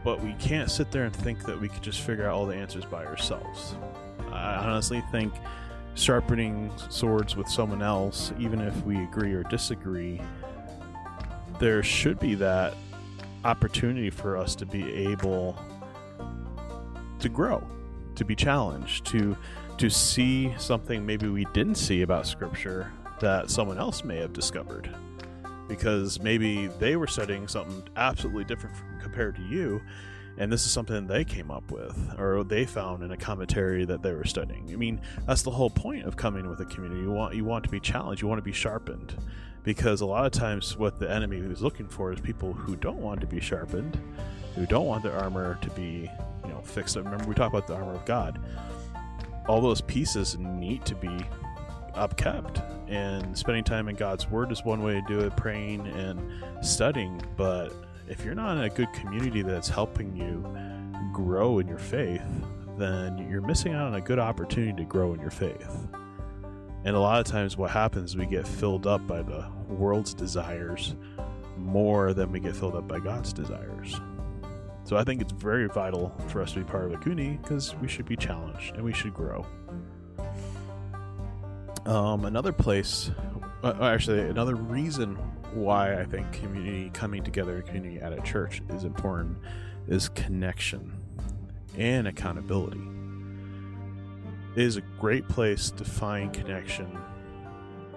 But 0.03 0.21
we 0.21 0.33
can't 0.33 0.69
sit 0.69 0.91
there 0.91 1.05
and 1.05 1.15
think 1.15 1.45
that 1.45 1.59
we 1.59 1.69
could 1.69 1.81
just 1.81 2.01
figure 2.01 2.27
out 2.27 2.33
all 2.33 2.45
the 2.45 2.55
answers 2.55 2.85
by 2.85 3.05
ourselves. 3.05 3.75
I 4.31 4.55
honestly 4.55 5.01
think 5.11 5.33
sharpening 5.95 6.71
swords 6.89 7.35
with 7.35 7.47
someone 7.47 7.81
else, 7.81 8.33
even 8.37 8.59
if 8.59 8.75
we 8.83 9.01
agree 9.03 9.33
or 9.33 9.43
disagree, 9.43 10.21
there 11.59 11.83
should 11.83 12.19
be 12.19 12.35
that 12.35 12.73
opportunity 13.45 14.09
for 14.09 14.37
us 14.37 14.55
to 14.55 14.65
be 14.65 14.91
able 14.93 15.57
to 17.19 17.29
grow, 17.29 17.65
to 18.15 18.25
be 18.25 18.35
challenged, 18.35 19.05
to 19.05 19.37
to 19.77 19.89
see 19.89 20.53
something 20.59 21.03
maybe 21.03 21.27
we 21.27 21.45
didn't 21.45 21.75
see 21.75 22.03
about 22.03 22.27
scripture 22.27 22.91
that 23.23 23.49
someone 23.49 23.77
else 23.77 24.03
may 24.03 24.17
have 24.17 24.33
discovered. 24.33 24.89
Because 25.67 26.19
maybe 26.19 26.67
they 26.67 26.95
were 26.95 27.07
studying 27.07 27.47
something 27.47 27.83
absolutely 27.95 28.43
different 28.43 28.75
compared 29.01 29.35
to 29.35 29.41
you 29.41 29.81
and 30.37 30.51
this 30.51 30.65
is 30.65 30.71
something 30.71 31.05
they 31.05 31.23
came 31.23 31.51
up 31.51 31.71
with 31.71 32.15
or 32.17 32.43
they 32.43 32.65
found 32.65 33.03
in 33.03 33.11
a 33.11 33.17
commentary 33.17 33.85
that 33.85 34.01
they 34.01 34.13
were 34.13 34.25
studying. 34.25 34.69
I 34.71 34.75
mean 34.75 34.99
that's 35.27 35.43
the 35.43 35.51
whole 35.51 35.69
point 35.69 36.05
of 36.05 36.15
coming 36.15 36.49
with 36.49 36.59
a 36.59 36.65
community. 36.65 37.01
You 37.01 37.11
want 37.11 37.35
you 37.35 37.45
want 37.45 37.63
to 37.65 37.69
be 37.69 37.79
challenged. 37.79 38.21
You 38.21 38.27
want 38.27 38.39
to 38.39 38.43
be 38.43 38.51
sharpened. 38.51 39.15
Because 39.63 40.01
a 40.01 40.05
lot 40.05 40.25
of 40.25 40.31
times 40.31 40.75
what 40.75 40.99
the 40.99 41.09
enemy 41.09 41.37
is 41.37 41.61
looking 41.61 41.87
for 41.87 42.11
is 42.11 42.19
people 42.19 42.51
who 42.51 42.75
don't 42.75 42.99
want 42.99 43.21
to 43.21 43.27
be 43.27 43.39
sharpened 43.39 43.97
who 44.55 44.65
don't 44.67 44.85
want 44.85 45.01
their 45.01 45.13
armor 45.13 45.57
to 45.61 45.69
be 45.71 46.09
you 46.43 46.49
know 46.49 46.61
fixed 46.61 46.95
remember 46.95 47.25
we 47.25 47.33
talk 47.33 47.49
about 47.49 47.67
the 47.67 47.75
armor 47.75 47.93
of 47.93 48.05
god. 48.05 48.39
All 49.47 49.61
those 49.61 49.81
pieces 49.81 50.37
need 50.37 50.85
to 50.85 50.95
be 50.95 51.25
upkept 51.95 52.61
and 52.89 53.37
spending 53.37 53.63
time 53.63 53.87
in 53.87 53.95
god's 53.95 54.29
word 54.29 54.51
is 54.51 54.63
one 54.63 54.83
way 54.83 54.93
to 54.93 55.01
do 55.07 55.19
it 55.19 55.35
praying 55.37 55.87
and 55.87 56.19
studying 56.65 57.21
but 57.37 57.73
if 58.07 58.25
you're 58.25 58.35
not 58.35 58.57
in 58.57 58.63
a 58.63 58.69
good 58.69 58.91
community 58.93 59.41
that's 59.41 59.69
helping 59.69 60.15
you 60.15 60.43
grow 61.13 61.59
in 61.59 61.67
your 61.67 61.77
faith, 61.77 62.21
then 62.77 63.17
you're 63.29 63.41
missing 63.41 63.73
out 63.73 63.87
on 63.87 63.95
a 63.95 64.01
good 64.01 64.19
opportunity 64.19 64.73
to 64.73 64.83
grow 64.83 65.13
in 65.13 65.21
your 65.21 65.31
faith. 65.31 65.87
And 66.85 66.95
a 66.95 66.99
lot 66.99 67.19
of 67.19 67.25
times, 67.25 67.55
what 67.55 67.71
happens 67.71 68.11
is 68.11 68.17
we 68.17 68.25
get 68.25 68.47
filled 68.47 68.87
up 68.87 69.07
by 69.07 69.21
the 69.21 69.45
world's 69.69 70.13
desires 70.13 70.95
more 71.57 72.13
than 72.13 72.31
we 72.31 72.39
get 72.39 72.55
filled 72.55 72.75
up 72.75 72.87
by 72.87 72.99
God's 72.99 73.31
desires. 73.31 74.01
So 74.83 74.97
I 74.97 75.05
think 75.05 75.21
it's 75.21 75.31
very 75.31 75.67
vital 75.67 76.13
for 76.27 76.41
us 76.41 76.51
to 76.53 76.59
be 76.59 76.65
part 76.65 76.85
of 76.85 76.93
a 76.93 76.97
community 76.97 77.39
because 77.41 77.73
we 77.75 77.87
should 77.87 78.05
be 78.05 78.17
challenged 78.17 78.75
and 78.75 78.83
we 78.83 78.91
should 78.91 79.13
grow. 79.13 79.45
Um, 81.85 82.23
another 82.23 82.53
place, 82.53 83.11
uh, 83.61 83.73
actually, 83.81 84.21
another 84.21 84.55
reason 84.55 85.15
why 85.53 85.99
I 85.99 86.05
think 86.05 86.31
community 86.31 86.89
coming 86.93 87.23
together, 87.23 87.61
community 87.61 87.99
at 87.99 88.13
a 88.13 88.21
church 88.21 88.61
is 88.69 88.85
important, 88.85 89.37
is 89.87 90.07
connection 90.09 90.93
and 91.77 92.07
accountability. 92.07 92.81
It 94.55 94.63
is 94.63 94.77
a 94.77 94.81
great 94.99 95.27
place 95.27 95.71
to 95.71 95.83
find 95.83 96.31
connection 96.31 96.97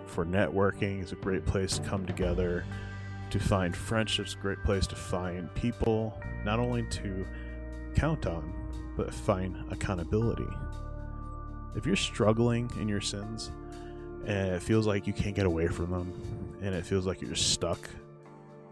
for 0.06 0.24
networking. 0.24 1.02
It's 1.02 1.12
a 1.12 1.16
great 1.16 1.46
place 1.46 1.78
to 1.78 1.84
come 1.84 2.06
together, 2.06 2.64
to 3.30 3.38
find 3.38 3.76
friendships. 3.76 4.34
A 4.34 4.38
great 4.38 4.62
place 4.64 4.86
to 4.88 4.96
find 4.96 5.54
people, 5.54 6.20
not 6.44 6.58
only 6.58 6.84
to 6.88 7.24
count 7.94 8.26
on, 8.26 8.52
but 8.96 9.14
find 9.14 9.56
accountability. 9.70 10.48
If 11.76 11.86
you're 11.86 11.94
struggling 11.94 12.70
in 12.80 12.88
your 12.88 13.02
sins 13.02 13.52
and 14.26 14.54
it 14.54 14.62
feels 14.62 14.86
like 14.86 15.06
you 15.06 15.12
can't 15.12 15.34
get 15.34 15.46
away 15.46 15.68
from 15.68 15.90
them, 15.90 16.58
and 16.62 16.74
it 16.74 16.84
feels 16.84 17.06
like 17.06 17.22
you're 17.22 17.34
stuck, 17.34 17.88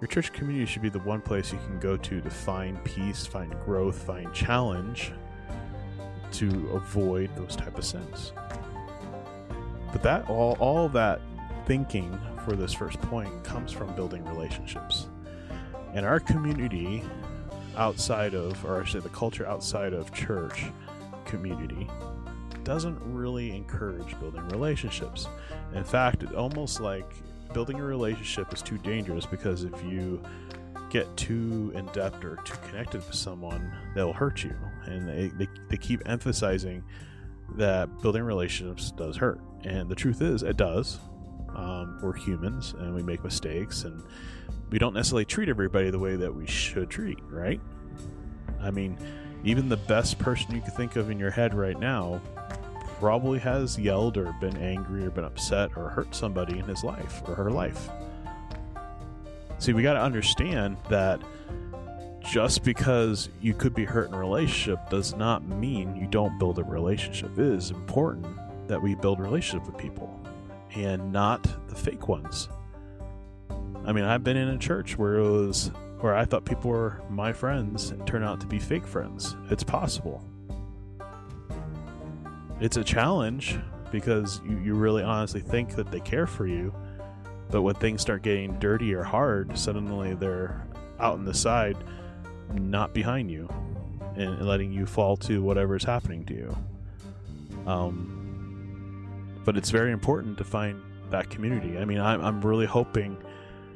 your 0.00 0.08
church 0.08 0.32
community 0.32 0.66
should 0.66 0.82
be 0.82 0.88
the 0.88 0.98
one 0.98 1.20
place 1.20 1.52
you 1.52 1.58
can 1.66 1.78
go 1.78 1.96
to 1.96 2.20
to 2.20 2.30
find 2.30 2.82
peace, 2.84 3.24
find 3.24 3.54
growth, 3.60 4.02
find 4.02 4.32
challenge 4.34 5.12
to 6.32 6.68
avoid 6.74 7.34
those 7.36 7.54
type 7.54 7.78
of 7.78 7.84
sins. 7.84 8.32
But 9.92 10.02
that 10.02 10.28
all 10.28 10.56
all 10.58 10.88
that 10.90 11.20
thinking 11.66 12.18
for 12.44 12.56
this 12.56 12.74
first 12.74 13.00
point 13.02 13.44
comes 13.44 13.72
from 13.72 13.94
building 13.94 14.24
relationships. 14.24 15.06
And 15.94 16.04
our 16.04 16.18
community 16.18 17.02
outside 17.76 18.34
of 18.34 18.62
or 18.64 18.82
I 18.82 18.84
should 18.84 19.02
say 19.02 19.08
the 19.08 19.14
culture 19.14 19.46
outside 19.46 19.92
of 19.92 20.12
church 20.12 20.64
community 21.24 21.88
doesn't 22.64 22.98
really 23.02 23.54
encourage 23.54 24.18
building 24.18 24.46
relationships. 24.48 25.28
In 25.74 25.84
fact, 25.84 26.22
it's 26.22 26.32
almost 26.32 26.80
like 26.80 27.10
building 27.52 27.78
a 27.78 27.84
relationship 27.84 28.52
is 28.52 28.62
too 28.62 28.78
dangerous 28.78 29.26
because 29.26 29.64
if 29.64 29.84
you 29.84 30.22
get 30.90 31.16
too 31.16 31.72
in 31.74 31.86
depth 31.86 32.24
or 32.24 32.36
too 32.44 32.56
connected 32.68 33.04
with 33.04 33.14
someone, 33.14 33.72
they'll 33.94 34.12
hurt 34.12 34.42
you. 34.44 34.54
And 34.84 35.08
they, 35.08 35.28
they, 35.28 35.48
they 35.68 35.76
keep 35.76 36.02
emphasizing 36.06 36.82
that 37.56 38.00
building 38.00 38.22
relationships 38.22 38.92
does 38.92 39.16
hurt. 39.16 39.40
And 39.64 39.88
the 39.88 39.94
truth 39.94 40.22
is, 40.22 40.42
it 40.42 40.56
does. 40.56 40.98
Um, 41.54 41.98
we're 42.02 42.14
humans 42.14 42.74
and 42.78 42.94
we 42.94 43.02
make 43.02 43.22
mistakes, 43.22 43.84
and 43.84 44.02
we 44.70 44.78
don't 44.78 44.92
necessarily 44.92 45.24
treat 45.24 45.48
everybody 45.48 45.90
the 45.90 45.98
way 45.98 46.16
that 46.16 46.34
we 46.34 46.46
should 46.46 46.90
treat, 46.90 47.18
right? 47.28 47.60
I 48.60 48.70
mean, 48.70 48.98
even 49.44 49.68
the 49.68 49.76
best 49.76 50.18
person 50.18 50.54
you 50.54 50.60
could 50.60 50.74
think 50.74 50.96
of 50.96 51.10
in 51.10 51.18
your 51.18 51.30
head 51.30 51.54
right 51.54 51.78
now 51.78 52.20
probably 53.04 53.38
has 53.38 53.78
yelled 53.78 54.16
or 54.16 54.32
been 54.40 54.56
angry 54.56 55.04
or 55.04 55.10
been 55.10 55.26
upset 55.26 55.70
or 55.76 55.90
hurt 55.90 56.14
somebody 56.14 56.58
in 56.58 56.64
his 56.64 56.82
life 56.82 57.20
or 57.26 57.34
her 57.34 57.50
life. 57.50 57.90
See, 59.58 59.74
we 59.74 59.82
got 59.82 59.92
to 59.92 60.00
understand 60.00 60.78
that 60.88 61.20
just 62.20 62.64
because 62.64 63.28
you 63.42 63.52
could 63.52 63.74
be 63.74 63.84
hurt 63.84 64.08
in 64.08 64.14
a 64.14 64.18
relationship 64.18 64.88
does 64.88 65.14
not 65.14 65.46
mean 65.46 65.94
you 65.94 66.06
don't 66.06 66.38
build 66.38 66.58
a 66.58 66.64
relationship. 66.64 67.38
It 67.38 67.44
is 67.44 67.70
important 67.70 68.26
that 68.68 68.80
we 68.80 68.94
build 68.94 69.20
relationship 69.20 69.66
with 69.66 69.76
people 69.76 70.18
and 70.74 71.12
not 71.12 71.42
the 71.68 71.74
fake 71.74 72.08
ones. 72.08 72.48
I 73.84 73.92
mean, 73.92 74.04
I've 74.04 74.24
been 74.24 74.38
in 74.38 74.48
a 74.48 74.56
church 74.56 74.96
where 74.96 75.18
it 75.18 75.30
was 75.30 75.70
where 76.00 76.16
I 76.16 76.24
thought 76.24 76.46
people 76.46 76.70
were 76.70 77.02
my 77.10 77.34
friends 77.34 77.90
and 77.90 78.06
turned 78.06 78.24
out 78.24 78.40
to 78.40 78.46
be 78.46 78.58
fake 78.58 78.86
friends. 78.86 79.36
It's 79.50 79.62
possible 79.62 80.24
it's 82.64 82.78
a 82.78 82.82
challenge 82.82 83.58
because 83.92 84.40
you, 84.48 84.56
you 84.56 84.74
really 84.74 85.02
honestly 85.02 85.42
think 85.42 85.76
that 85.76 85.90
they 85.90 86.00
care 86.00 86.26
for 86.26 86.46
you. 86.46 86.74
But 87.50 87.60
when 87.60 87.74
things 87.74 88.00
start 88.00 88.22
getting 88.22 88.58
dirty 88.58 88.94
or 88.94 89.02
hard, 89.02 89.58
suddenly 89.58 90.14
they're 90.14 90.66
out 90.98 91.12
on 91.12 91.26
the 91.26 91.34
side, 91.34 91.76
not 92.54 92.94
behind 92.94 93.30
you, 93.30 93.50
and 94.16 94.40
letting 94.46 94.72
you 94.72 94.86
fall 94.86 95.14
to 95.18 95.42
whatever 95.42 95.76
is 95.76 95.84
happening 95.84 96.24
to 96.24 96.34
you. 96.34 96.56
Um, 97.66 99.36
but 99.44 99.58
it's 99.58 99.68
very 99.68 99.92
important 99.92 100.38
to 100.38 100.44
find 100.44 100.80
that 101.10 101.28
community. 101.28 101.76
I 101.76 101.84
mean, 101.84 102.00
I'm, 102.00 102.24
I'm 102.24 102.40
really 102.40 102.66
hoping 102.66 103.18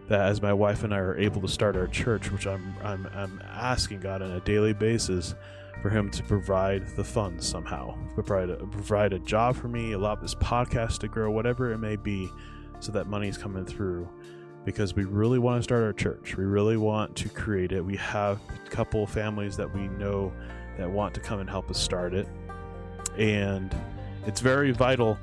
that 0.09 0.23
as 0.23 0.40
my 0.40 0.54
wife 0.54 0.83
and 0.83 0.95
I 0.95 0.99
are 0.99 1.18
able 1.18 1.42
to 1.42 1.49
start 1.49 1.76
our 1.76 1.88
church, 1.88 2.33
which 2.33 2.47
I'm, 2.47 2.75
I'm, 2.83 3.07
I'm 3.14 3.42
asking 3.45 4.00
God 4.00 4.23
on 4.23 4.30
a 4.30 4.40
daily 4.40 4.73
basis, 4.73 5.35
for 5.82 5.90
him 5.90 6.11
to 6.11 6.23
provide 6.25 6.87
the 6.97 7.04
funds 7.04 7.47
somehow, 7.47 7.97
provide 8.14 8.50
a, 8.50 8.56
provide 8.56 9.12
a 9.12 9.18
job 9.20 9.56
for 9.56 9.68
me, 9.68 9.92
allow 9.92 10.14
this 10.14 10.35
podcast 10.35 10.99
to 10.99 11.08
grow, 11.08 11.30
whatever 11.30 11.73
it 11.73 11.78
may 11.78 11.97
be, 11.97 12.30
so 12.80 12.92
that 12.92 13.06
money's 13.06 13.38
coming 13.38 13.64
through. 13.64 14.08
Because 14.64 14.94
we 14.94 15.04
really 15.04 15.38
want 15.38 15.58
to 15.58 15.62
start 15.62 15.82
our 15.82 15.92
church, 15.92 16.37
we 16.37 16.44
really 16.44 16.76
want 16.76 17.16
to 17.16 17.28
create 17.28 17.73
it. 17.73 17.82
We 17.82 17.97
have 17.97 18.40
a 18.66 18.68
couple 18.68 19.06
families 19.06 19.56
that 19.56 19.73
we 19.73 19.88
know 19.88 20.32
that 20.76 20.90
want 20.90 21.14
to 21.14 21.20
come 21.20 21.40
and 21.40 21.49
help 21.49 21.70
us 21.70 21.78
start 21.78 22.12
it, 22.12 22.28
and 23.16 23.75
it's 24.26 24.40
very 24.40 24.73
vital 24.73 25.16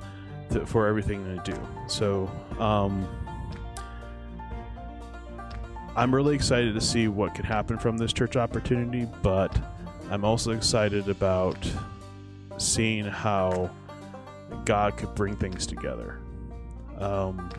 to, 0.51 0.65
for 0.65 0.87
everything 0.87 1.23
to 1.25 1.51
do. 1.51 1.59
So. 1.87 2.31
Um, 2.59 3.07
I'm 5.97 6.13
really 6.13 6.35
excited 6.35 6.73
to 6.73 6.81
see 6.81 7.07
what 7.07 7.33
can 7.33 7.45
happen 7.45 7.77
from 7.77 7.97
this 7.97 8.11
church 8.11 8.35
opportunity, 8.35 9.07
but 9.21 9.57
I'm 10.09 10.23
also 10.23 10.51
excited 10.51 11.09
about 11.09 11.57
seeing 12.57 13.05
how 13.05 13.69
God 14.63 14.97
could 14.97 15.15
bring 15.15 15.35
things 15.35 15.65
together. 15.65 16.19
Um, 16.99 17.49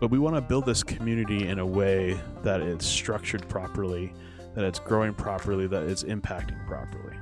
but 0.00 0.10
we 0.10 0.18
want 0.18 0.34
to 0.34 0.40
build 0.40 0.66
this 0.66 0.82
community 0.82 1.46
in 1.46 1.58
a 1.58 1.66
way 1.66 2.18
that 2.42 2.60
it's 2.60 2.86
structured 2.86 3.48
properly, 3.48 4.12
that 4.54 4.64
it's 4.64 4.78
growing 4.80 5.14
properly, 5.14 5.66
that 5.68 5.84
it's 5.84 6.02
impacting 6.02 6.66
properly. 6.66 7.16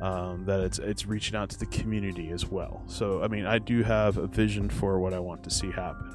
Um, 0.00 0.44
that 0.44 0.60
it's 0.60 0.78
it's 0.78 1.06
reaching 1.06 1.36
out 1.36 1.48
to 1.48 1.58
the 1.58 1.66
community 1.66 2.30
as 2.30 2.46
well. 2.46 2.82
So 2.86 3.22
I 3.22 3.28
mean, 3.28 3.46
I 3.46 3.58
do 3.58 3.82
have 3.82 4.18
a 4.18 4.26
vision 4.26 4.68
for 4.68 5.00
what 5.00 5.14
I 5.14 5.18
want 5.18 5.42
to 5.44 5.50
see 5.50 5.70
happen. 5.70 6.12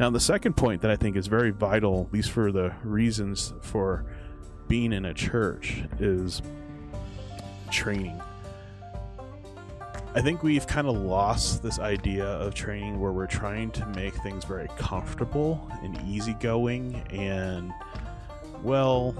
Now, 0.00 0.10
the 0.10 0.20
second 0.20 0.56
point 0.56 0.80
that 0.82 0.90
I 0.90 0.96
think 0.96 1.16
is 1.16 1.26
very 1.26 1.50
vital, 1.50 2.06
at 2.06 2.12
least 2.12 2.30
for 2.30 2.50
the 2.50 2.72
reasons 2.82 3.52
for 3.60 4.06
being 4.68 4.92
in 4.92 5.06
a 5.06 5.14
church 5.14 5.82
is 5.98 6.42
training. 7.70 8.20
I 10.14 10.22
think 10.22 10.42
we've 10.42 10.66
kind 10.66 10.86
of 10.88 10.96
lost 10.96 11.62
this 11.62 11.78
idea 11.78 12.26
of 12.26 12.54
training 12.54 12.98
where 12.98 13.12
we're 13.12 13.26
trying 13.26 13.70
to 13.72 13.86
make 13.88 14.14
things 14.14 14.44
very 14.44 14.68
comfortable 14.76 15.70
and 15.82 15.98
easygoing 16.08 16.96
and, 17.10 17.72
well, 18.62 19.14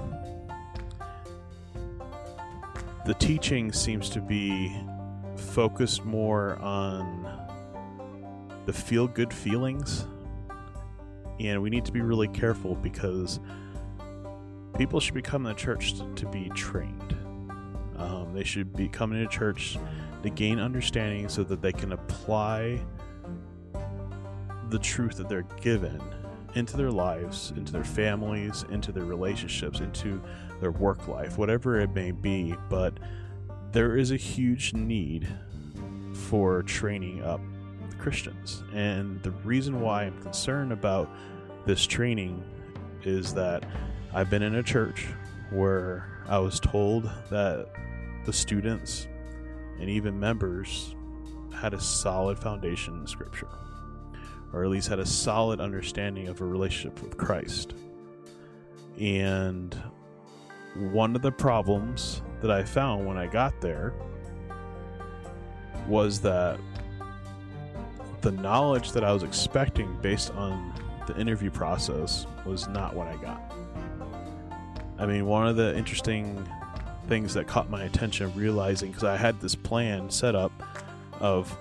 the 3.05 3.13
teaching 3.15 3.71
seems 3.71 4.09
to 4.09 4.21
be 4.21 4.75
focused 5.35 6.05
more 6.05 6.57
on 6.57 7.27
the 8.65 8.73
feel 8.73 9.07
good 9.07 9.33
feelings. 9.33 10.05
And 11.39 11.61
we 11.61 11.69
need 11.69 11.85
to 11.85 11.91
be 11.91 12.01
really 12.01 12.27
careful 12.27 12.75
because 12.75 13.39
people 14.77 14.99
should 14.99 15.13
be 15.13 15.21
coming 15.21 15.53
to 15.53 15.61
church 15.61 15.95
to 16.15 16.25
be 16.27 16.49
trained. 16.49 17.15
Um, 17.97 18.33
they 18.33 18.43
should 18.43 18.73
be 18.75 18.87
coming 18.87 19.19
to 19.19 19.27
church 19.27 19.77
to 20.23 20.29
gain 20.29 20.59
understanding 20.59 21.27
so 21.29 21.43
that 21.43 21.61
they 21.61 21.71
can 21.71 21.93
apply 21.93 22.79
the 24.69 24.79
truth 24.79 25.17
that 25.17 25.27
they're 25.27 25.47
given 25.61 26.01
into 26.55 26.77
their 26.77 26.91
lives, 26.91 27.53
into 27.55 27.71
their 27.71 27.83
families, 27.83 28.65
into 28.69 28.91
their 28.91 29.05
relationships, 29.05 29.79
into 29.79 30.21
their 30.61 30.71
work 30.71 31.07
life, 31.07 31.37
whatever 31.37 31.79
it 31.79 31.93
may 31.93 32.11
be. 32.11 32.55
But 32.69 32.93
there 33.71 33.97
is 33.97 34.11
a 34.11 34.17
huge 34.17 34.73
need 34.73 35.27
for 36.13 36.63
training 36.63 37.23
up 37.23 37.41
Christians. 37.97 38.63
And 38.73 39.21
the 39.23 39.31
reason 39.31 39.81
why 39.81 40.03
I'm 40.03 40.19
concerned 40.21 40.71
about 40.71 41.09
this 41.65 41.85
training 41.85 42.43
is 43.03 43.33
that 43.33 43.63
I've 44.11 44.29
been 44.29 44.41
in 44.41 44.55
a 44.55 44.63
church 44.63 45.07
where 45.51 46.23
I 46.27 46.39
was 46.39 46.59
told 46.59 47.09
that 47.29 47.67
the 48.25 48.33
students 48.33 49.07
and 49.79 49.87
even 49.89 50.19
members 50.19 50.95
had 51.55 51.75
a 51.75 51.79
solid 51.79 52.39
foundation 52.39 52.95
in 52.99 53.07
Scripture, 53.07 53.47
or 54.51 54.63
at 54.63 54.69
least 54.71 54.87
had 54.87 54.99
a 54.99 55.05
solid 55.05 55.61
understanding 55.61 56.27
of 56.27 56.41
a 56.41 56.45
relationship 56.45 57.01
with 57.03 57.17
Christ. 57.17 57.75
And 58.99 59.75
one 60.75 61.15
of 61.15 61.21
the 61.21 61.31
problems 61.31 62.23
that 62.41 62.49
I 62.49 62.63
found 62.63 63.05
when 63.05 63.17
I 63.17 63.27
got 63.27 63.61
there 63.61 63.93
was 65.87 66.19
that 66.21 66.59
the 68.21 68.31
knowledge 68.31 68.91
that 68.93 69.03
I 69.03 69.13
was 69.13 69.23
expecting 69.23 69.97
based 70.01 70.33
on 70.33 70.73
the 71.07 71.15
interview 71.17 71.51
process 71.51 72.25
was 72.45 72.67
not 72.67 72.95
what 72.95 73.07
I 73.07 73.15
got. 73.17 73.48
I 74.99 75.05
mean, 75.05 75.25
one 75.25 75.47
of 75.47 75.55
the 75.55 75.75
interesting 75.77 76.47
things 77.07 77.33
that 77.33 77.47
caught 77.47 77.69
my 77.69 77.83
attention 77.83 78.31
realizing 78.35 78.91
because 78.91 79.05
I 79.05 79.15
had 79.17 79.39
this 79.39 79.55
plan 79.55 80.09
set 80.09 80.35
up 80.35 80.51
of, 81.19 81.55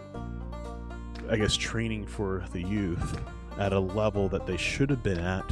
I 1.30 1.36
guess, 1.36 1.56
training 1.56 2.06
for 2.06 2.44
the 2.52 2.60
youth 2.60 3.18
at 3.58 3.72
a 3.72 3.78
level 3.78 4.28
that 4.28 4.46
they 4.46 4.56
should 4.56 4.90
have 4.90 5.02
been 5.02 5.20
at. 5.20 5.44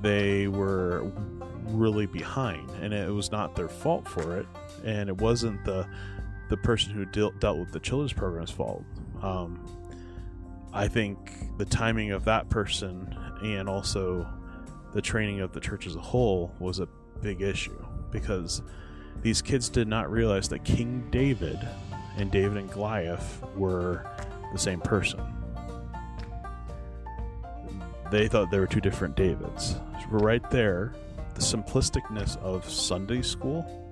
They 0.00 0.48
were 0.48 1.10
really 1.66 2.06
behind, 2.06 2.68
and 2.80 2.92
it 2.92 3.10
was 3.10 3.32
not 3.32 3.54
their 3.54 3.68
fault 3.68 4.06
for 4.06 4.38
it, 4.38 4.46
and 4.84 5.08
it 5.08 5.16
wasn't 5.16 5.64
the 5.64 5.86
the 6.48 6.56
person 6.58 6.92
who 6.92 7.04
dealt 7.06 7.40
dealt 7.40 7.58
with 7.58 7.72
the 7.72 7.80
children's 7.80 8.12
program's 8.12 8.50
fault. 8.50 8.84
Um, 9.22 9.64
I 10.72 10.88
think 10.88 11.32
the 11.58 11.64
timing 11.64 12.12
of 12.12 12.24
that 12.26 12.48
person 12.50 13.16
and 13.42 13.68
also 13.68 14.26
the 14.92 15.02
training 15.02 15.40
of 15.40 15.52
the 15.52 15.60
church 15.60 15.86
as 15.86 15.96
a 15.96 16.00
whole 16.00 16.54
was 16.58 16.80
a 16.80 16.88
big 17.22 17.40
issue 17.40 17.84
because 18.10 18.62
these 19.22 19.40
kids 19.40 19.68
did 19.68 19.88
not 19.88 20.10
realize 20.10 20.48
that 20.48 20.64
King 20.64 21.06
David 21.10 21.58
and 22.16 22.30
David 22.30 22.58
and 22.58 22.70
Goliath 22.70 23.42
were 23.56 24.04
the 24.52 24.58
same 24.58 24.80
person. 24.80 25.20
They 28.10 28.28
thought 28.28 28.50
they 28.50 28.58
were 28.58 28.66
two 28.66 28.80
different 28.80 29.16
Davids. 29.16 29.76
So 30.00 30.06
right 30.10 30.48
there, 30.50 30.92
the 31.34 31.40
simplisticness 31.40 32.36
of 32.42 32.68
Sunday 32.68 33.22
school 33.22 33.90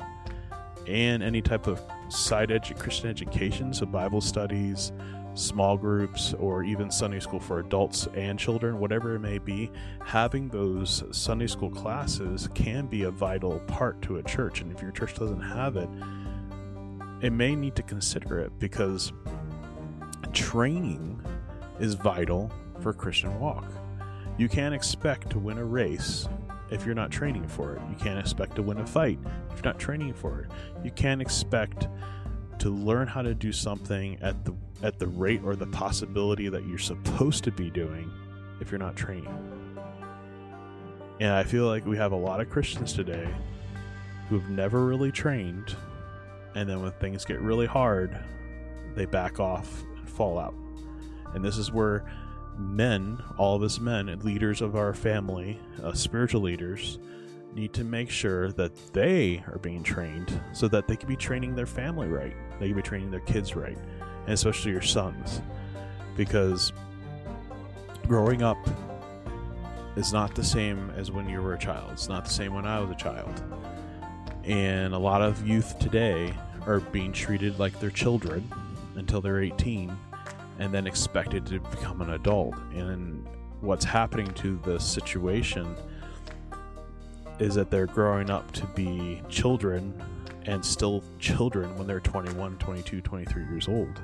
and 0.87 1.23
any 1.23 1.41
type 1.41 1.67
of 1.67 1.81
side 2.11 2.51
edu- 2.51 2.79
Christian 2.79 3.09
education, 3.09 3.73
so 3.73 3.87
Bible 3.87 4.21
studies, 4.21 4.93
small 5.35 5.77
groups, 5.77 6.35
or 6.35 6.63
even 6.65 6.91
Sunday 6.91 7.21
school 7.21 7.41
for 7.41 7.61
adults 7.61 8.09
and 8.15 8.39
children, 8.39 8.79
whatever 8.79 9.15
it 9.15 9.21
may 9.21 9.39
be, 9.39 9.71
having 10.05 10.49
those 10.49 11.05
Sunday 11.13 11.47
school 11.47 11.71
classes 11.71 12.49
can 12.55 12.87
be 12.87 13.05
a 13.05 13.11
vital 13.11 13.61
part 13.61 14.01
to 14.03 14.17
a 14.17 14.23
church. 14.23 14.61
And 14.61 14.73
if 14.73 14.83
your 14.83 14.91
church 14.91 15.15
doesn't 15.15 15.41
have 15.41 15.77
it, 15.77 15.89
it 17.21 17.31
may 17.31 17.55
need 17.55 17.77
to 17.77 17.83
consider 17.83 18.39
it 18.41 18.59
because 18.59 19.13
training 20.33 21.23
is 21.79 21.95
vital 21.95 22.51
for 22.81 22.93
Christian 22.93 23.39
walk. 23.39 23.65
You 24.39 24.49
can't 24.49 24.75
expect 24.75 25.31
to 25.31 25.39
win 25.39 25.59
a 25.59 25.65
race 25.65 26.29
if 26.71 26.87
you're 26.87 26.95
not 26.95 27.11
training 27.11 27.47
for 27.47 27.75
it. 27.75 27.83
You 27.91 27.97
can't 27.97 28.19
expect 28.19 28.57
to 28.57 28.63
win 28.63 28.79
a 28.79 28.87
fight 28.87 29.19
if 29.51 29.57
you're 29.57 29.73
not 29.73 29.79
training 29.79 30.15
for 30.15 30.41
it. 30.41 30.51
You 30.85 30.91
can't 30.93 31.21
expect 31.21 31.89
to 32.59 32.71
learn 32.71 33.09
how 33.09 33.23
to 33.23 33.35
do 33.35 33.53
something 33.53 34.19
at 34.23 34.45
the 34.45 34.55
at 34.83 34.99
the 34.99 35.07
rate 35.07 35.43
or 35.45 35.57
the 35.57 35.67
possibility 35.67 36.49
that 36.49 36.67
you're 36.67 36.79
supposed 36.79 37.45
to 37.45 37.51
be 37.51 37.71
doing 37.71 38.11
if 38.61 38.71
you're 38.71 38.79
not 38.79 38.97
training. 38.97 39.35
And 41.21 41.33
I 41.33 41.45
feel 41.45 41.67
like 41.67 41.85
we 41.85 41.97
have 41.97 42.13
a 42.13 42.17
lot 42.17 42.41
of 42.41 42.49
Christians 42.49 42.93
today 42.93 43.29
who've 44.29 44.49
never 44.49 44.87
really 44.87 45.13
trained 45.13 45.77
and 46.55 46.69
then 46.69 46.83
when 46.83 46.93
things 46.93 47.25
get 47.25 47.41
really 47.41 47.67
hard, 47.67 48.19
they 48.95 49.05
back 49.07 49.39
off 49.39 49.83
and 49.97 50.09
fall 50.09 50.39
out. 50.39 50.55
And 51.35 51.45
this 51.45 51.57
is 51.57 51.71
where 51.71 52.05
men, 52.59 53.23
all 53.39 53.55
of 53.57 53.63
us 53.63 53.79
men, 53.79 54.19
leaders 54.23 54.61
of 54.61 54.77
our 54.77 54.93
family, 54.93 55.59
uh, 55.83 55.93
spiritual 55.93 56.41
leaders, 56.41 56.99
need 57.55 57.73
to 57.75 57.85
make 57.85 58.11
sure 58.11 58.53
that 58.53 58.75
they 58.93 59.43
are 59.49 59.59
being 59.59 59.83
trained 59.83 60.41
so 60.53 60.69
that 60.69 60.87
they 60.87 60.97
can 60.97 61.09
be 61.09 61.17
training 61.17 61.55
their 61.55 61.67
family 61.67 62.09
right. 62.09 62.35
They 62.59 62.69
can 62.69 62.77
be 62.77 62.83
training 62.83 63.11
their 63.11 63.21
kids 63.21 63.57
right, 63.57 63.79
and 64.31 64.35
especially 64.37 64.71
your 64.71 64.81
sons. 64.81 65.43
Because 66.17 66.73
growing 68.07 68.45
up 68.45 68.59
is 69.97 70.13
not 70.13 70.37
the 70.37 70.45
same 70.45 70.89
as 70.97 71.11
when 71.11 71.29
you 71.29 71.43
were 71.43 71.55
a 71.55 71.59
child. 71.59 71.91
It's 71.91 72.09
not 72.09 72.27
the 72.27 72.31
same 72.31 72.55
when 72.55 72.65
I 72.65 72.79
was 72.79 72.91
a 72.91 72.95
child. 72.95 73.43
And 74.45 74.95
a 74.95 74.99
lot 74.99 75.21
of 75.21 75.45
youth 75.45 75.81
today 75.81 76.33
are 76.65 76.79
being 76.79 77.13
treated 77.13 77.59
like 77.59 77.81
they're 77.81 77.91
children 77.91 78.49
until 78.95 79.21
they're 79.21 79.43
18 79.43 79.93
and 80.61 80.73
then 80.73 80.87
expected 80.87 81.45
to 81.47 81.59
become 81.59 82.01
an 82.01 82.11
adult. 82.11 82.55
And 82.73 83.27
what's 83.61 83.85
happening 83.85 84.33
to 84.35 84.61
the 84.63 84.79
situation 84.79 85.75
is 87.41 87.57
that 87.57 87.69
they're 87.69 87.87
growing 87.87 88.31
up 88.31 88.53
to 88.53 88.67
be 88.77 89.23
children 89.29 89.93
and 90.47 90.65
still 90.65 91.03
children 91.19 91.77
when 91.77 91.89
they're 91.89 91.99
21, 91.99 92.59
22, 92.59 93.01
23 93.01 93.45
years 93.47 93.67
old. 93.67 94.01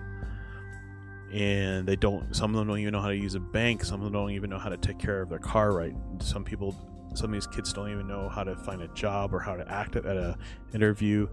And 1.32 1.86
they 1.86 1.96
don't, 1.96 2.34
some 2.34 2.54
of 2.54 2.58
them 2.58 2.68
don't 2.68 2.78
even 2.78 2.92
know 2.92 3.00
how 3.00 3.08
to 3.08 3.16
use 3.16 3.34
a 3.34 3.40
bank. 3.40 3.84
Some 3.84 4.00
of 4.00 4.04
them 4.04 4.12
don't 4.12 4.30
even 4.30 4.48
know 4.48 4.58
how 4.58 4.68
to 4.68 4.76
take 4.76 4.98
care 4.98 5.20
of 5.20 5.28
their 5.28 5.38
car 5.38 5.72
right. 5.72 5.94
Some 6.20 6.44
people, 6.44 6.74
some 7.14 7.26
of 7.26 7.32
these 7.32 7.46
kids 7.46 7.72
don't 7.72 7.90
even 7.90 8.06
know 8.06 8.28
how 8.28 8.44
to 8.44 8.56
find 8.56 8.82
a 8.82 8.88
job 8.88 9.34
or 9.34 9.40
how 9.40 9.56
to 9.56 9.70
act 9.70 9.96
at 9.96 10.04
a 10.04 10.36
interview. 10.72 11.28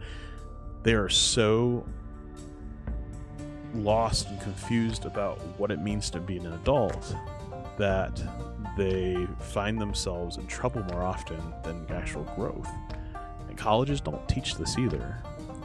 They 0.84 0.94
are 0.94 1.10
so 1.10 1.86
lost 3.76 4.30
and 4.30 4.40
confused 4.42 5.06
about 5.06 5.40
what 5.58 5.72
it 5.72 5.80
means 5.80 6.10
to 6.12 6.20
be 6.20 6.38
an 6.38 6.52
adult 6.54 7.16
that 7.78 8.22
they 8.78 9.28
find 9.40 9.80
themselves 9.80 10.38
in 10.38 10.48
trouble 10.48 10.84
more 10.84 11.04
often 11.04 11.42
than 11.64 11.86
actual 11.90 12.24
growth. 12.36 12.70
And 13.48 13.58
colleges 13.58 14.02
don't 14.02 14.28
teach 14.28 14.56
this 14.56 14.78
either, 14.78 15.22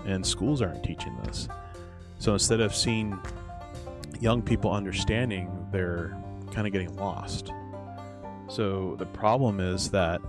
and 0.06 0.24
schools 0.24 0.62
aren't 0.62 0.82
teaching 0.82 1.16
this. 1.24 1.48
So 2.18 2.32
instead 2.32 2.60
of 2.60 2.74
seeing 2.74 3.18
young 4.20 4.42
people 4.42 4.72
understanding, 4.72 5.66
they're 5.72 6.16
kind 6.52 6.66
of 6.66 6.72
getting 6.72 6.94
lost. 6.96 7.52
So 8.48 8.96
the 8.98 9.06
problem 9.06 9.60
is 9.60 9.90
that 9.90 10.20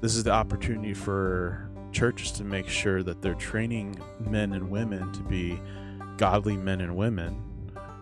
this 0.00 0.16
is 0.16 0.24
the 0.24 0.32
opportunity 0.32 0.94
for 0.94 1.70
churches 1.92 2.32
to 2.32 2.44
make 2.44 2.68
sure 2.68 3.02
that 3.02 3.22
they're 3.22 3.34
training 3.34 4.00
men 4.18 4.52
and 4.52 4.70
women 4.70 5.12
to 5.12 5.20
be 5.22 5.60
godly 6.16 6.56
men 6.56 6.80
and 6.80 6.96
women, 6.96 7.42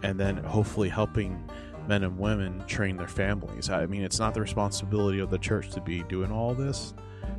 and 0.03 0.19
then 0.19 0.37
hopefully 0.37 0.89
helping 0.89 1.49
men 1.87 2.05
and 2.05 2.19
women 2.19 2.63
train 2.67 2.97
their 2.97 3.09
families. 3.09 3.71
I 3.71 3.87
mean, 3.87 4.03
it's 4.03 4.19
not 4.19 4.35
the 4.35 4.41
responsibility 4.41 5.21
of 5.21 5.31
the 5.31 5.39
church 5.39 5.71
to 5.71 5.81
be 5.81 6.03
doing 6.05 6.31
all 6.31 6.55
this 6.55 6.95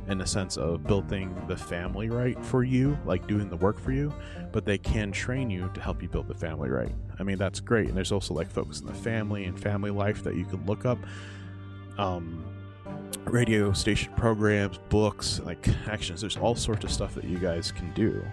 in 0.08 0.18
the 0.18 0.26
sense 0.26 0.56
of 0.56 0.84
building 0.84 1.34
the 1.46 1.56
family 1.56 2.10
right 2.10 2.42
for 2.44 2.64
you, 2.64 2.98
like 3.04 3.26
doing 3.26 3.48
the 3.48 3.56
work 3.56 3.78
for 3.78 3.92
you, 3.92 4.12
but 4.52 4.64
they 4.64 4.78
can 4.78 5.12
train 5.12 5.50
you 5.50 5.70
to 5.74 5.80
help 5.80 6.02
you 6.02 6.08
build 6.08 6.28
the 6.28 6.34
family 6.34 6.68
right. 6.68 6.92
I 7.18 7.22
mean, 7.22 7.38
that's 7.38 7.60
great. 7.60 7.88
And 7.88 7.96
there's 7.96 8.12
also 8.12 8.34
like 8.34 8.50
focus 8.50 8.80
on 8.80 8.86
the 8.86 8.94
family 8.94 9.44
and 9.44 9.58
family 9.58 9.90
life 9.90 10.22
that 10.24 10.34
you 10.34 10.44
can 10.44 10.64
look 10.66 10.84
up. 10.84 10.98
Um, 11.98 12.44
radio 13.24 13.72
station 13.72 14.12
programs, 14.16 14.78
books, 14.88 15.40
like 15.44 15.68
actions. 15.86 16.20
There's 16.20 16.36
all 16.36 16.54
sorts 16.54 16.84
of 16.84 16.90
stuff 16.90 17.14
that 17.14 17.24
you 17.24 17.38
guys 17.38 17.70
can 17.70 17.92
do. 17.92 18.24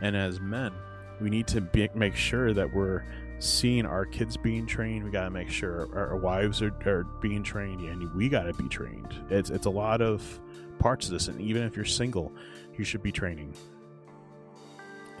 And 0.00 0.16
as 0.16 0.40
men, 0.40 0.72
we 1.20 1.30
need 1.30 1.46
to 1.48 1.60
be, 1.60 1.88
make 1.94 2.14
sure 2.14 2.54
that 2.54 2.72
we're 2.72 3.04
seeing 3.40 3.86
our 3.86 4.04
kids 4.04 4.36
being 4.36 4.66
trained. 4.66 5.04
We 5.04 5.10
got 5.10 5.24
to 5.24 5.30
make 5.30 5.48
sure 5.48 5.88
our, 5.94 6.10
our 6.10 6.16
wives 6.16 6.62
are, 6.62 6.74
are, 6.86 7.04
being 7.20 7.42
trained, 7.42 7.80
and 7.80 8.12
we 8.14 8.28
got 8.28 8.44
to 8.44 8.54
be 8.54 8.68
trained. 8.68 9.14
It's 9.30 9.50
it's 9.50 9.66
a 9.66 9.70
lot 9.70 10.00
of 10.00 10.40
parts 10.78 11.06
of 11.06 11.12
this, 11.12 11.28
and 11.28 11.40
even 11.40 11.62
if 11.62 11.76
you're 11.76 11.84
single, 11.84 12.32
you 12.76 12.84
should 12.84 13.02
be 13.02 13.12
training. 13.12 13.54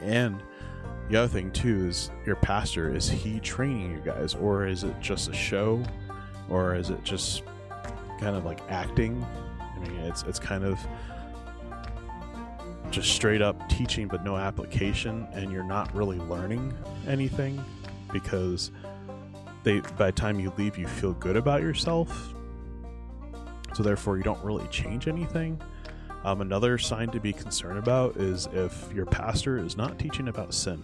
And 0.00 0.40
the 1.08 1.16
other 1.16 1.28
thing 1.28 1.50
too 1.52 1.86
is 1.86 2.10
your 2.26 2.36
pastor 2.36 2.94
is 2.94 3.08
he 3.08 3.40
training 3.40 3.90
you 3.90 4.00
guys 4.04 4.34
or 4.34 4.66
is 4.66 4.84
it 4.84 4.98
just 5.00 5.28
a 5.28 5.32
show 5.32 5.82
or 6.50 6.74
is 6.74 6.90
it 6.90 7.02
just 7.02 7.42
kind 8.20 8.36
of 8.36 8.44
like 8.44 8.60
acting? 8.68 9.24
I 9.60 9.78
mean, 9.80 9.98
it's 10.00 10.22
it's 10.24 10.38
kind 10.38 10.64
of 10.64 10.78
just 12.90 13.10
straight 13.10 13.42
up 13.42 13.68
teaching 13.68 14.06
but 14.08 14.24
no 14.24 14.36
application 14.36 15.26
and 15.32 15.50
you're 15.50 15.64
not 15.64 15.94
really 15.94 16.18
learning 16.18 16.72
anything 17.06 17.62
because 18.12 18.70
they 19.62 19.80
by 19.96 20.06
the 20.06 20.12
time 20.12 20.40
you 20.40 20.52
leave 20.56 20.78
you 20.78 20.86
feel 20.86 21.12
good 21.14 21.36
about 21.36 21.60
yourself 21.60 22.34
so 23.78 23.82
therefore 23.82 24.16
you 24.16 24.24
don't 24.24 24.42
really 24.44 24.66
change 24.68 25.08
anything 25.08 25.60
um, 26.24 26.40
another 26.40 26.78
sign 26.78 27.08
to 27.10 27.20
be 27.20 27.32
concerned 27.32 27.78
about 27.78 28.16
is 28.16 28.48
if 28.52 28.92
your 28.92 29.06
pastor 29.06 29.56
is 29.56 29.76
not 29.76 29.98
teaching 29.98 30.28
about 30.28 30.52
sin 30.52 30.82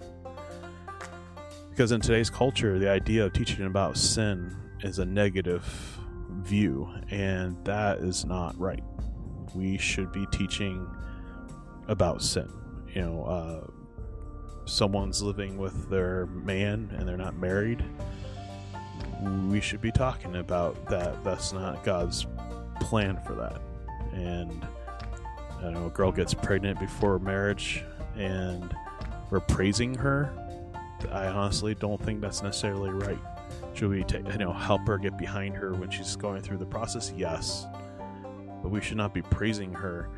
because 1.70 1.90
in 1.92 2.00
today's 2.00 2.30
culture 2.30 2.78
the 2.78 2.88
idea 2.88 3.26
of 3.26 3.32
teaching 3.32 3.66
about 3.66 3.96
sin 3.96 4.56
is 4.82 5.00
a 5.00 5.04
negative 5.04 5.64
view 6.42 6.88
and 7.10 7.62
that 7.64 7.98
is 7.98 8.24
not 8.24 8.56
right 8.58 8.82
we 9.54 9.78
should 9.78 10.12
be 10.12 10.26
teaching 10.26 10.86
about 11.88 12.22
sin. 12.22 12.50
You 12.94 13.02
know, 13.02 13.24
uh, 13.24 13.66
someone's 14.66 15.22
living 15.22 15.56
with 15.58 15.88
their 15.88 16.26
man 16.26 16.90
and 16.96 17.08
they're 17.08 17.16
not 17.16 17.36
married. 17.36 17.84
We 19.48 19.60
should 19.60 19.80
be 19.80 19.92
talking 19.92 20.36
about 20.36 20.88
that. 20.88 21.22
That's 21.24 21.52
not 21.52 21.84
God's 21.84 22.26
plan 22.80 23.18
for 23.26 23.34
that. 23.34 23.60
And 24.12 24.66
I 25.62 25.70
know 25.70 25.86
a 25.86 25.90
girl 25.90 26.12
gets 26.12 26.34
pregnant 26.34 26.78
before 26.78 27.18
marriage 27.18 27.82
and 28.16 28.74
we're 29.30 29.40
praising 29.40 29.94
her. 29.94 30.32
I 31.10 31.26
honestly 31.26 31.74
don't 31.74 32.00
think 32.02 32.20
that's 32.20 32.42
necessarily 32.42 32.90
right. 32.90 33.18
Should 33.74 33.90
we, 33.90 34.04
you 34.08 34.38
know, 34.38 34.52
help 34.52 34.86
her 34.86 34.98
get 34.98 35.18
behind 35.18 35.56
her 35.56 35.74
when 35.74 35.90
she's 35.90 36.16
going 36.16 36.42
through 36.42 36.58
the 36.58 36.66
process? 36.66 37.12
Yes, 37.16 37.66
but 38.62 38.70
we 38.70 38.80
should 38.80 38.96
not 38.96 39.12
be 39.12 39.22
praising 39.22 39.72
her 39.74 40.08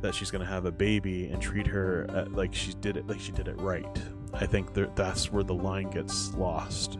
that 0.00 0.14
she's 0.14 0.30
going 0.30 0.44
to 0.44 0.50
have 0.50 0.64
a 0.66 0.70
baby 0.70 1.28
and 1.28 1.42
treat 1.42 1.66
her 1.66 2.06
at, 2.10 2.32
like 2.32 2.54
she 2.54 2.72
did 2.74 2.96
it 2.96 3.06
like 3.06 3.18
she 3.18 3.32
did 3.32 3.48
it 3.48 3.58
right. 3.60 4.00
I 4.32 4.46
think 4.46 4.74
that 4.74 4.94
that's 4.94 5.32
where 5.32 5.42
the 5.42 5.54
line 5.54 5.90
gets 5.90 6.32
lost, 6.34 6.98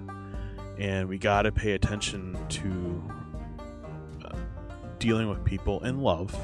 and 0.79 1.09
we 1.09 1.19
got 1.19 1.43
to 1.43 1.53
pay 1.53 1.73
attention 1.73 2.37
to 2.49 3.03
uh, 3.11 3.18
dealing 4.99 5.29
with 5.29 5.45
people 5.45 5.85
in 5.85 6.01
love 6.01 6.35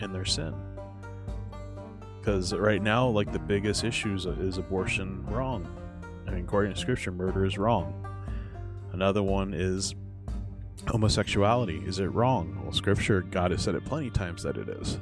in 0.00 0.12
their 0.12 0.24
sin. 0.24 0.54
Because 2.18 2.54
right 2.54 2.82
now, 2.82 3.08
like 3.08 3.32
the 3.32 3.38
biggest 3.38 3.84
issues 3.84 4.26
is 4.26 4.58
abortion 4.58 5.24
wrong. 5.26 5.66
I 6.26 6.30
mean, 6.30 6.44
according 6.44 6.72
to 6.72 6.78
Scripture, 6.78 7.10
murder 7.10 7.44
is 7.44 7.58
wrong. 7.58 8.06
Another 8.92 9.22
one 9.22 9.54
is 9.54 9.94
homosexuality. 10.86 11.82
Is 11.86 11.98
it 11.98 12.06
wrong? 12.06 12.60
Well, 12.62 12.72
Scripture, 12.72 13.22
God 13.22 13.50
has 13.50 13.62
said 13.62 13.74
it 13.74 13.84
plenty 13.84 14.10
times 14.10 14.42
that 14.44 14.56
it 14.56 14.68
is. 14.68 14.98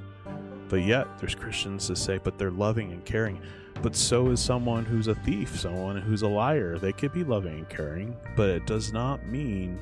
But 0.69 0.83
yet, 0.83 1.19
there's 1.19 1.35
Christians 1.35 1.89
to 1.89 1.97
say, 1.97 2.19
but 2.19 2.39
they're 2.39 2.51
loving 2.51 2.93
and 2.93 3.05
caring. 3.05 3.41
But 3.83 3.97
so 3.97 4.29
is 4.29 4.41
someone 4.41 4.85
who's 4.85 5.09
a 5.09 5.15
thief, 5.15 5.59
someone 5.59 5.97
who's 5.97 6.23
a 6.23 6.29
liar. 6.29 6.79
They 6.79 6.93
could 6.93 7.13
be 7.13 7.25
loving 7.25 7.55
and 7.55 7.69
caring, 7.69 8.17
but 8.37 8.49
it 8.49 8.67
does 8.67 8.93
not 8.93 9.27
mean 9.27 9.81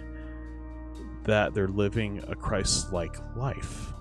that 1.24 1.54
they're 1.54 1.68
living 1.68 2.22
a 2.28 2.34
Christ 2.34 2.92
like 2.92 3.16
life. 3.36 3.92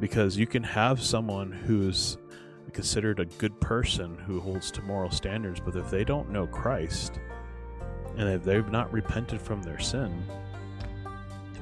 Because 0.00 0.36
you 0.36 0.46
can 0.46 0.62
have 0.62 1.02
someone 1.02 1.52
who's 1.52 2.18
considered 2.72 3.20
a 3.20 3.24
good 3.24 3.58
person 3.60 4.18
who 4.18 4.40
holds 4.40 4.70
to 4.72 4.82
moral 4.82 5.10
standards, 5.10 5.60
but 5.60 5.76
if 5.76 5.90
they 5.90 6.04
don't 6.04 6.30
know 6.30 6.46
Christ 6.46 7.20
and 8.16 8.28
if 8.28 8.42
they've 8.42 8.68
not 8.68 8.92
repented 8.92 9.40
from 9.40 9.62
their 9.62 9.78
sin, 9.78 10.24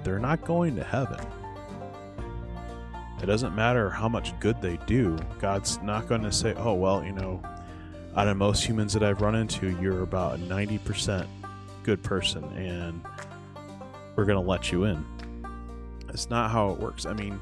they're 0.03 0.19
not 0.19 0.45
going 0.45 0.75
to 0.77 0.85
heaven. 0.85 1.25
It 3.23 3.27
doesn't 3.27 3.55
matter 3.55 3.89
how 3.89 4.09
much 4.09 4.39
good 4.41 4.61
they 4.61 4.79
do. 4.87 5.17
God's 5.39 5.81
not 5.83 6.09
going 6.09 6.23
to 6.23 6.33
say, 6.33 6.55
oh, 6.55 6.75
well, 6.75 7.05
you 7.05 7.13
know, 7.13 7.41
out 8.17 8.27
of 8.27 8.37
most 8.37 8.65
humans 8.65 8.93
that 8.95 9.05
I've 9.05 9.21
run 9.21 9.37
into, 9.37 9.69
you're 9.81 10.03
about 10.03 10.41
90% 10.41 11.27
good 11.83 12.03
person 12.03 12.45
and 12.57 13.03
we're 14.17 14.25
going 14.25 14.43
to 14.43 14.49
let 14.49 14.71
you 14.73 14.85
in. 14.85 15.05
It's 16.09 16.29
not 16.29 16.51
how 16.51 16.71
it 16.71 16.79
works. 16.79 17.07
I 17.07 17.15
mean, 17.15 17.41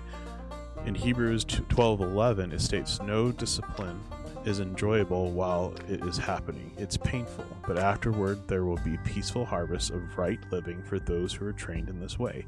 in 0.86 0.94
Hebrews 0.94 1.44
12 1.44 2.00
11, 2.00 2.52
it 2.52 2.60
states, 2.60 3.00
No 3.02 3.32
discipline 3.32 4.00
is 4.44 4.60
enjoyable 4.60 5.30
while 5.32 5.74
it 5.88 6.02
is 6.04 6.16
happening. 6.16 6.70
It's 6.78 6.96
painful, 6.96 7.44
but 7.66 7.76
afterward 7.76 8.46
there 8.48 8.64
will 8.64 8.78
be 8.78 8.96
peaceful 9.04 9.44
harvest 9.44 9.90
of 9.90 10.16
right 10.16 10.38
living 10.50 10.82
for 10.82 10.98
those 10.98 11.32
who 11.32 11.46
are 11.46 11.52
trained 11.52 11.88
in 11.88 12.00
this 12.00 12.18
way. 12.18 12.46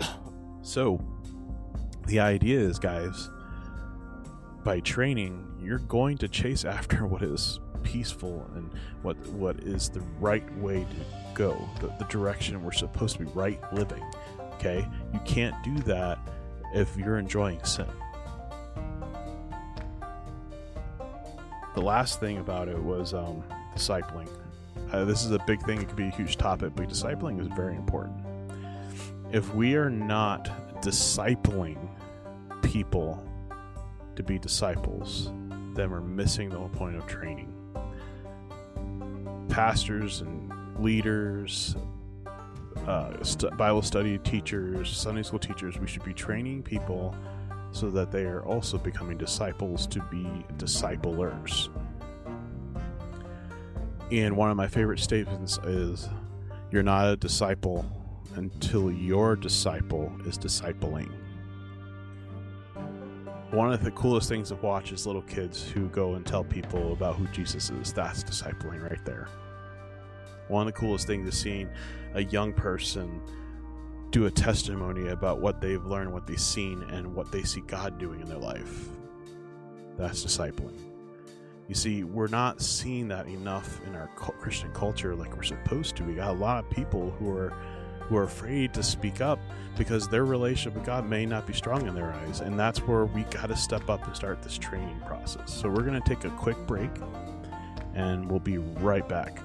so, 0.62 1.02
the 2.06 2.20
idea 2.20 2.58
is, 2.58 2.78
guys, 2.78 3.28
by 4.64 4.80
training, 4.80 5.46
you're 5.60 5.78
going 5.78 6.16
to 6.18 6.28
chase 6.28 6.64
after 6.64 7.06
what 7.06 7.22
is 7.22 7.60
peaceful 7.82 8.48
and 8.54 8.70
what 9.02 9.16
what 9.28 9.58
is 9.60 9.88
the 9.88 10.00
right 10.18 10.44
way 10.58 10.80
to 10.80 11.20
go, 11.34 11.68
the, 11.80 11.88
the 11.98 12.04
direction 12.04 12.62
we're 12.62 12.72
supposed 12.72 13.16
to 13.16 13.24
be 13.24 13.30
right 13.32 13.60
living. 13.72 14.02
Okay, 14.54 14.86
you 15.12 15.20
can't 15.24 15.54
do 15.64 15.78
that 15.84 16.18
if 16.74 16.96
you're 16.96 17.18
enjoying 17.18 17.62
sin. 17.64 17.86
The 21.74 21.80
last 21.80 22.20
thing 22.20 22.38
about 22.38 22.68
it 22.68 22.82
was 22.82 23.14
um, 23.14 23.44
discipling. 23.74 24.28
Uh, 24.92 25.04
this 25.04 25.24
is 25.24 25.30
a 25.30 25.38
big 25.46 25.62
thing; 25.62 25.80
it 25.80 25.86
could 25.88 25.96
be 25.96 26.08
a 26.08 26.10
huge 26.10 26.36
topic, 26.36 26.72
but 26.74 26.88
discipling 26.88 27.40
is 27.40 27.48
very 27.48 27.76
important. 27.76 28.16
If 29.32 29.54
we 29.54 29.76
are 29.76 29.90
not 29.90 30.50
discipling 30.82 31.78
people 32.62 33.24
to 34.16 34.22
be 34.22 34.38
disciples, 34.38 35.30
then 35.74 35.90
we're 35.90 36.00
missing 36.00 36.50
the 36.50 36.58
whole 36.58 36.68
point 36.68 36.96
of 36.96 37.06
training. 37.06 37.59
Pastors 39.50 40.20
and 40.20 40.50
leaders, 40.82 41.76
uh, 42.86 43.22
st- 43.22 43.56
Bible 43.56 43.82
study 43.82 44.18
teachers, 44.18 44.88
Sunday 44.88 45.22
school 45.22 45.38
teachers, 45.38 45.78
we 45.78 45.86
should 45.86 46.04
be 46.04 46.14
training 46.14 46.62
people 46.62 47.14
so 47.72 47.90
that 47.90 48.10
they 48.10 48.24
are 48.24 48.42
also 48.44 48.78
becoming 48.78 49.18
disciples 49.18 49.86
to 49.88 50.00
be 50.10 50.26
disciplers. 50.56 51.68
And 54.10 54.36
one 54.36 54.50
of 54.50 54.56
my 54.56 54.66
favorite 54.66 54.98
statements 54.98 55.58
is 55.58 56.08
You're 56.70 56.82
not 56.82 57.08
a 57.08 57.16
disciple 57.16 57.84
until 58.36 58.90
your 58.90 59.36
disciple 59.36 60.12
is 60.24 60.38
discipling. 60.38 61.10
One 63.50 63.72
of 63.72 63.82
the 63.82 63.90
coolest 63.90 64.28
things 64.28 64.50
to 64.50 64.54
watch 64.56 64.92
is 64.92 65.06
little 65.06 65.22
kids 65.22 65.68
who 65.68 65.88
go 65.88 66.14
and 66.14 66.24
tell 66.24 66.44
people 66.44 66.92
about 66.92 67.16
who 67.16 67.26
Jesus 67.28 67.70
is. 67.70 67.92
That's 67.92 68.22
discipling 68.22 68.88
right 68.88 69.04
there. 69.04 69.28
One 70.46 70.68
of 70.68 70.72
the 70.72 70.78
coolest 70.78 71.08
things 71.08 71.26
is 71.26 71.40
seeing 71.40 71.68
a 72.14 72.22
young 72.22 72.52
person 72.52 73.20
do 74.10 74.26
a 74.26 74.30
testimony 74.30 75.08
about 75.08 75.40
what 75.40 75.60
they've 75.60 75.84
learned, 75.84 76.12
what 76.12 76.28
they've 76.28 76.40
seen, 76.40 76.82
and 76.90 77.14
what 77.14 77.32
they 77.32 77.42
see 77.42 77.60
God 77.62 77.98
doing 77.98 78.20
in 78.20 78.28
their 78.28 78.38
life. 78.38 78.88
That's 79.96 80.24
discipling. 80.24 80.78
You 81.66 81.74
see, 81.74 82.04
we're 82.04 82.28
not 82.28 82.60
seeing 82.60 83.08
that 83.08 83.26
enough 83.26 83.80
in 83.86 83.96
our 83.96 84.08
Christian 84.16 84.72
culture 84.72 85.14
like 85.14 85.36
we're 85.36 85.42
supposed 85.42 85.96
to. 85.96 86.04
We 86.04 86.14
got 86.14 86.30
a 86.30 86.38
lot 86.38 86.64
of 86.64 86.70
people 86.70 87.10
who 87.18 87.30
are 87.30 87.52
who 88.10 88.16
are 88.16 88.24
afraid 88.24 88.74
to 88.74 88.82
speak 88.82 89.20
up 89.20 89.38
because 89.78 90.08
their 90.08 90.24
relationship 90.24 90.74
with 90.74 90.84
God 90.84 91.08
may 91.08 91.24
not 91.24 91.46
be 91.46 91.52
strong 91.52 91.86
in 91.86 91.94
their 91.94 92.12
eyes. 92.12 92.40
And 92.40 92.58
that's 92.58 92.80
where 92.80 93.04
we 93.04 93.22
got 93.22 93.46
to 93.46 93.56
step 93.56 93.88
up 93.88 94.04
and 94.04 94.16
start 94.16 94.42
this 94.42 94.58
training 94.58 95.00
process. 95.06 95.54
So 95.54 95.68
we're 95.68 95.84
going 95.84 96.02
to 96.02 96.08
take 96.08 96.24
a 96.24 96.30
quick 96.30 96.56
break 96.66 96.90
and 97.94 98.28
we'll 98.28 98.40
be 98.40 98.58
right 98.58 99.08
back. 99.08 99.38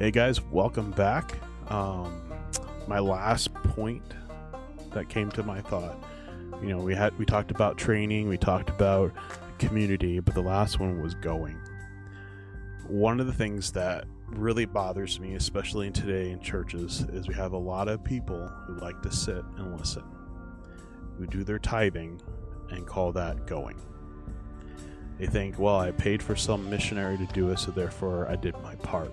Hey 0.00 0.10
guys, 0.10 0.40
welcome 0.42 0.90
back. 0.90 1.36
Um, 1.68 2.20
my 2.88 2.98
last 2.98 3.54
point 3.54 4.02
that 4.92 5.08
came 5.08 5.30
to 5.32 5.44
my 5.44 5.60
thought 5.60 6.02
you 6.62 6.68
know 6.68 6.78
we 6.78 6.94
had 6.94 7.16
we 7.18 7.24
talked 7.24 7.50
about 7.50 7.78
training 7.78 8.28
we 8.28 8.36
talked 8.38 8.68
about 8.68 9.12
community 9.58 10.20
but 10.20 10.34
the 10.34 10.42
last 10.42 10.78
one 10.78 11.00
was 11.02 11.14
going. 11.14 11.58
One 12.86 13.20
of 13.20 13.26
the 13.26 13.32
things 13.32 13.72
that 13.72 14.06
really 14.26 14.64
bothers 14.64 15.20
me 15.20 15.34
especially 15.34 15.86
in 15.86 15.92
today 15.92 16.30
in 16.30 16.40
churches 16.40 17.00
is 17.12 17.28
we 17.28 17.34
have 17.34 17.52
a 17.52 17.58
lot 17.58 17.88
of 17.88 18.02
people 18.04 18.46
who 18.66 18.76
like 18.76 19.00
to 19.02 19.12
sit 19.12 19.44
and 19.56 19.78
listen. 19.78 20.04
Who 21.18 21.26
do 21.26 21.44
their 21.44 21.58
tithing 21.58 22.20
and 22.70 22.86
call 22.86 23.12
that 23.12 23.46
going. 23.46 23.80
They 25.18 25.26
think 25.26 25.58
well 25.58 25.78
i 25.78 25.90
paid 25.90 26.22
for 26.22 26.36
some 26.36 26.70
missionary 26.70 27.18
to 27.18 27.26
do 27.26 27.50
it 27.50 27.58
so 27.58 27.70
therefore 27.70 28.28
i 28.28 28.36
did 28.36 28.54
my 28.62 28.74
part. 28.76 29.12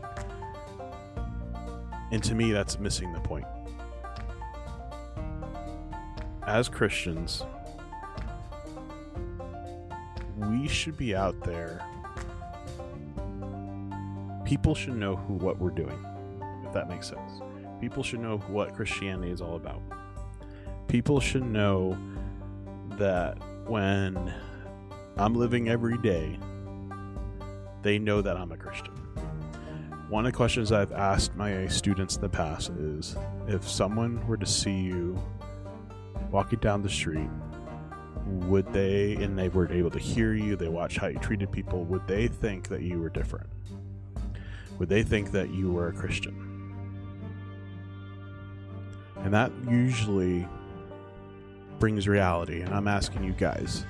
And 2.12 2.24
to 2.24 2.36
me, 2.36 2.52
that's 2.52 2.80
missing 2.80 3.12
the 3.14 3.20
point. 3.20 3.46
As 6.48 6.70
Christians, 6.70 7.44
we 10.38 10.68
should 10.68 10.96
be 10.96 11.16
out 11.16 11.44
there. 11.44 11.84
People 14.46 14.76
should 14.76 14.96
know 14.96 15.16
who 15.16 15.34
what 15.34 15.58
we're 15.58 15.72
doing, 15.72 16.06
if 16.64 16.72
that 16.72 16.88
makes 16.88 17.08
sense. 17.08 17.42
People 17.82 18.04
should 18.04 18.20
know 18.20 18.38
what 18.48 18.76
Christianity 18.76 19.32
is 19.32 19.42
all 19.42 19.56
about. 19.56 19.82
People 20.88 21.20
should 21.20 21.44
know 21.44 21.98
that 22.92 23.38
when 23.68 24.32
I'm 25.18 25.34
living 25.34 25.68
every 25.68 25.98
day, 25.98 26.38
they 27.82 27.98
know 27.98 28.22
that 28.22 28.38
I'm 28.38 28.52
a 28.52 28.58
Christian. 28.58 28.94
One 30.10 30.28
of 30.28 30.32
the 30.32 30.38
questions 30.38 30.72
I've 30.72 30.92
asked 30.92 31.36
my 31.36 31.66
students 31.68 32.16
in 32.16 32.22
the 32.22 32.30
past 32.30 32.70
is 32.70 33.16
if 33.48 33.68
someone 33.68 34.26
were 34.28 34.38
to 34.38 34.46
see 34.46 34.80
you 34.80 35.20
walking 36.36 36.60
down 36.60 36.82
the 36.82 36.90
street, 36.90 37.30
would 38.26 38.68
they, 38.74 39.14
and 39.14 39.40
they 39.40 39.48
were 39.48 39.72
able 39.72 39.90
to 39.90 40.00
hear 40.00 40.34
you, 40.34 40.58
they 40.58 40.68
watch 40.68 40.98
how 40.98 41.08
you 41.08 41.18
treated 41.20 41.50
people, 41.50 41.86
would 41.86 42.06
they 42.08 42.28
think 42.28 42.68
that 42.68 42.82
you 42.82 43.00
were 43.00 43.08
different? 43.08 43.48
Would 44.78 44.90
they 44.90 45.02
think 45.02 45.32
that 45.32 45.52
you 45.52 45.72
were 45.72 45.88
a 45.88 45.94
Christian? 45.94 46.36
And 49.20 49.34
that 49.34 49.50
usually 49.70 50.46
brings 51.80 52.06
reality. 52.06 52.60
And 52.60 52.74
I'm 52.74 52.90
asking 52.90 53.24
you 53.24 53.32
guys 53.32 53.86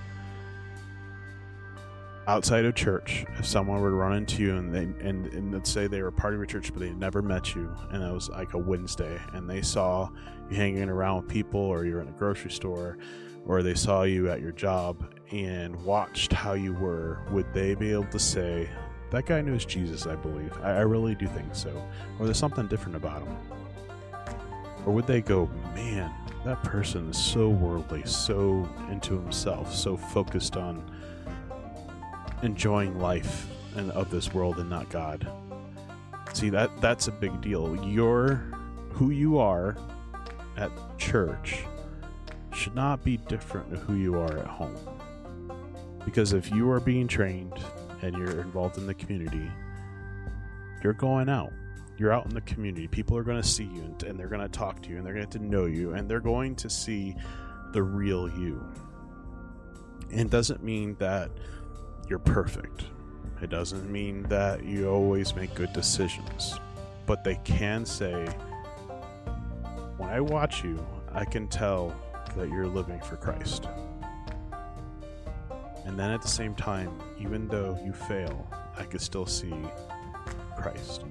outside 2.27 2.65
of 2.65 2.75
church, 2.75 3.25
if 3.37 3.45
someone 3.45 3.81
were 3.81 3.89
to 3.89 3.95
run 3.95 4.13
into 4.13 4.41
you 4.41 4.55
and 4.55 4.73
they 4.73 4.83
and, 5.07 5.27
and 5.27 5.53
let's 5.53 5.69
say 5.69 5.87
they 5.87 6.01
were 6.01 6.11
part 6.11 6.33
of 6.33 6.39
your 6.39 6.45
church 6.45 6.71
but 6.73 6.79
they 6.79 6.91
never 6.91 7.21
met 7.21 7.55
you 7.55 7.71
and 7.91 8.03
it 8.03 8.11
was 8.11 8.29
like 8.29 8.53
a 8.53 8.57
Wednesday 8.57 9.19
and 9.33 9.49
they 9.49 9.61
saw 9.61 10.09
you 10.49 10.55
hanging 10.55 10.89
around 10.89 11.21
with 11.21 11.27
people 11.27 11.59
or 11.59 11.85
you're 11.85 12.01
in 12.01 12.07
a 12.07 12.13
grocery 12.13 12.51
store 12.51 12.97
or 13.45 13.61
they 13.61 13.75
saw 13.75 14.03
you 14.03 14.29
at 14.29 14.41
your 14.41 14.51
job 14.51 15.13
and 15.31 15.75
watched 15.83 16.33
how 16.33 16.53
you 16.53 16.73
were, 16.73 17.19
would 17.31 17.51
they 17.53 17.75
be 17.75 17.91
able 17.91 18.05
to 18.05 18.19
say, 18.19 18.69
That 19.11 19.25
guy 19.25 19.41
knows 19.41 19.65
Jesus, 19.65 20.07
I 20.07 20.15
believe. 20.15 20.51
I, 20.63 20.77
I 20.77 20.81
really 20.81 21.15
do 21.15 21.27
think 21.27 21.53
so. 21.53 21.69
Or 22.19 22.25
there's 22.25 22.39
something 22.39 22.67
different 22.67 22.95
about 22.95 23.21
him. 23.21 23.37
Or 24.85 24.93
would 24.93 25.07
they 25.07 25.21
go, 25.21 25.49
Man, 25.73 26.11
that 26.43 26.63
person 26.63 27.09
is 27.09 27.17
so 27.17 27.49
worldly, 27.49 28.03
so 28.05 28.67
into 28.89 29.13
himself, 29.13 29.73
so 29.73 29.95
focused 29.95 30.57
on 30.57 30.83
enjoying 32.43 32.99
life 32.99 33.47
and 33.75 33.91
of 33.91 34.09
this 34.09 34.33
world 34.33 34.57
and 34.57 34.69
not 34.69 34.89
God. 34.89 35.27
See 36.33 36.49
that 36.49 36.69
that's 36.81 37.07
a 37.07 37.11
big 37.11 37.41
deal. 37.41 37.75
You're 37.85 38.43
who 38.91 39.09
you 39.09 39.37
are 39.39 39.77
at 40.57 40.71
church 40.97 41.63
should 42.53 42.75
not 42.75 43.03
be 43.03 43.17
different 43.17 43.69
to 43.71 43.77
who 43.77 43.95
you 43.95 44.19
are 44.19 44.37
at 44.37 44.47
home. 44.47 44.77
Because 46.05 46.33
if 46.33 46.51
you 46.51 46.69
are 46.71 46.79
being 46.79 47.07
trained 47.07 47.53
and 48.01 48.17
you're 48.17 48.41
involved 48.41 48.77
in 48.77 48.87
the 48.87 48.93
community, 48.93 49.51
you're 50.83 50.93
going 50.93 51.29
out. 51.29 51.51
You're 51.97 52.13
out 52.13 52.25
in 52.25 52.33
the 52.33 52.41
community. 52.41 52.87
People 52.87 53.17
are 53.17 53.23
going 53.23 53.41
to 53.41 53.47
see 53.47 53.63
you 53.63 53.81
and, 53.81 54.03
and 54.03 54.19
they're 54.19 54.27
going 54.27 54.41
to 54.41 54.49
talk 54.49 54.81
to 54.83 54.89
you 54.89 54.97
and 54.97 55.05
they're 55.05 55.13
going 55.13 55.27
to 55.27 55.39
know 55.39 55.65
you 55.65 55.93
and 55.93 56.09
they're 56.09 56.19
going 56.19 56.55
to 56.57 56.69
see 56.69 57.15
the 57.71 57.81
real 57.81 58.29
you. 58.29 58.63
And 60.11 60.21
it 60.21 60.29
doesn't 60.29 60.63
mean 60.63 60.95
that 60.99 61.31
you're 62.07 62.19
perfect. 62.19 62.85
It 63.41 63.49
doesn't 63.49 63.89
mean 63.91 64.23
that 64.23 64.63
you 64.63 64.89
always 64.89 65.35
make 65.35 65.53
good 65.55 65.73
decisions. 65.73 66.55
But 67.05 67.23
they 67.23 67.35
can 67.43 67.85
say, 67.85 68.25
when 69.97 70.09
I 70.09 70.19
watch 70.19 70.63
you, 70.63 70.85
I 71.11 71.25
can 71.25 71.47
tell 71.47 71.95
that 72.35 72.49
you're 72.49 72.67
living 72.67 72.99
for 73.01 73.15
Christ. 73.15 73.67
And 75.85 75.99
then 75.99 76.11
at 76.11 76.21
the 76.21 76.27
same 76.27 76.55
time, 76.55 76.91
even 77.19 77.47
though 77.47 77.77
you 77.83 77.93
fail, 77.93 78.47
I 78.77 78.83
could 78.83 79.01
still 79.01 79.25
see 79.25 79.53
Christ. 80.57 81.03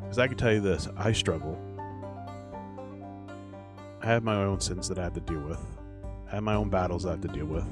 Because 0.00 0.18
I 0.18 0.26
can 0.28 0.36
tell 0.36 0.52
you 0.52 0.60
this 0.60 0.88
I 0.96 1.12
struggle. 1.12 1.60
I 4.00 4.06
have 4.06 4.24
my 4.24 4.34
own 4.36 4.60
sins 4.60 4.88
that 4.88 4.98
I 4.98 5.04
have 5.04 5.14
to 5.14 5.20
deal 5.20 5.40
with, 5.40 5.60
I 6.28 6.36
have 6.36 6.42
my 6.42 6.54
own 6.54 6.70
battles 6.70 7.06
I 7.06 7.10
have 7.10 7.20
to 7.20 7.28
deal 7.28 7.46
with. 7.46 7.64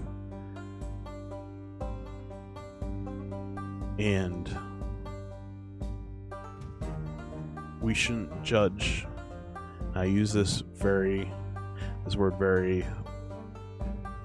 And 4.01 4.49
we 7.83 7.93
shouldn't 7.93 8.43
judge. 8.43 9.07
I 9.95 10.05
use 10.05 10.33
this 10.33 10.63
very, 10.75 11.31
this 12.07 12.17
word 12.17 12.39
very 12.39 12.87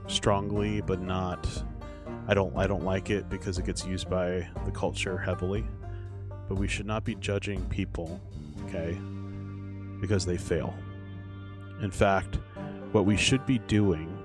strongly, 0.07 0.79
but 0.79 1.01
not. 1.01 1.45
I 2.25 2.33
don't. 2.33 2.55
I 2.55 2.67
don't 2.67 2.85
like 2.85 3.09
it 3.09 3.27
because 3.27 3.59
it 3.59 3.65
gets 3.65 3.85
used 3.85 4.09
by 4.09 4.47
the 4.63 4.71
culture 4.71 5.17
heavily. 5.17 5.65
But 6.47 6.55
we 6.55 6.69
should 6.69 6.85
not 6.85 7.03
be 7.03 7.15
judging 7.15 7.65
people, 7.65 8.21
okay, 8.67 8.97
because 9.99 10.25
they 10.25 10.37
fail. 10.37 10.73
In 11.81 11.91
fact, 11.91 12.39
what 12.93 13.05
we 13.05 13.17
should 13.17 13.45
be 13.45 13.59
doing 13.59 14.17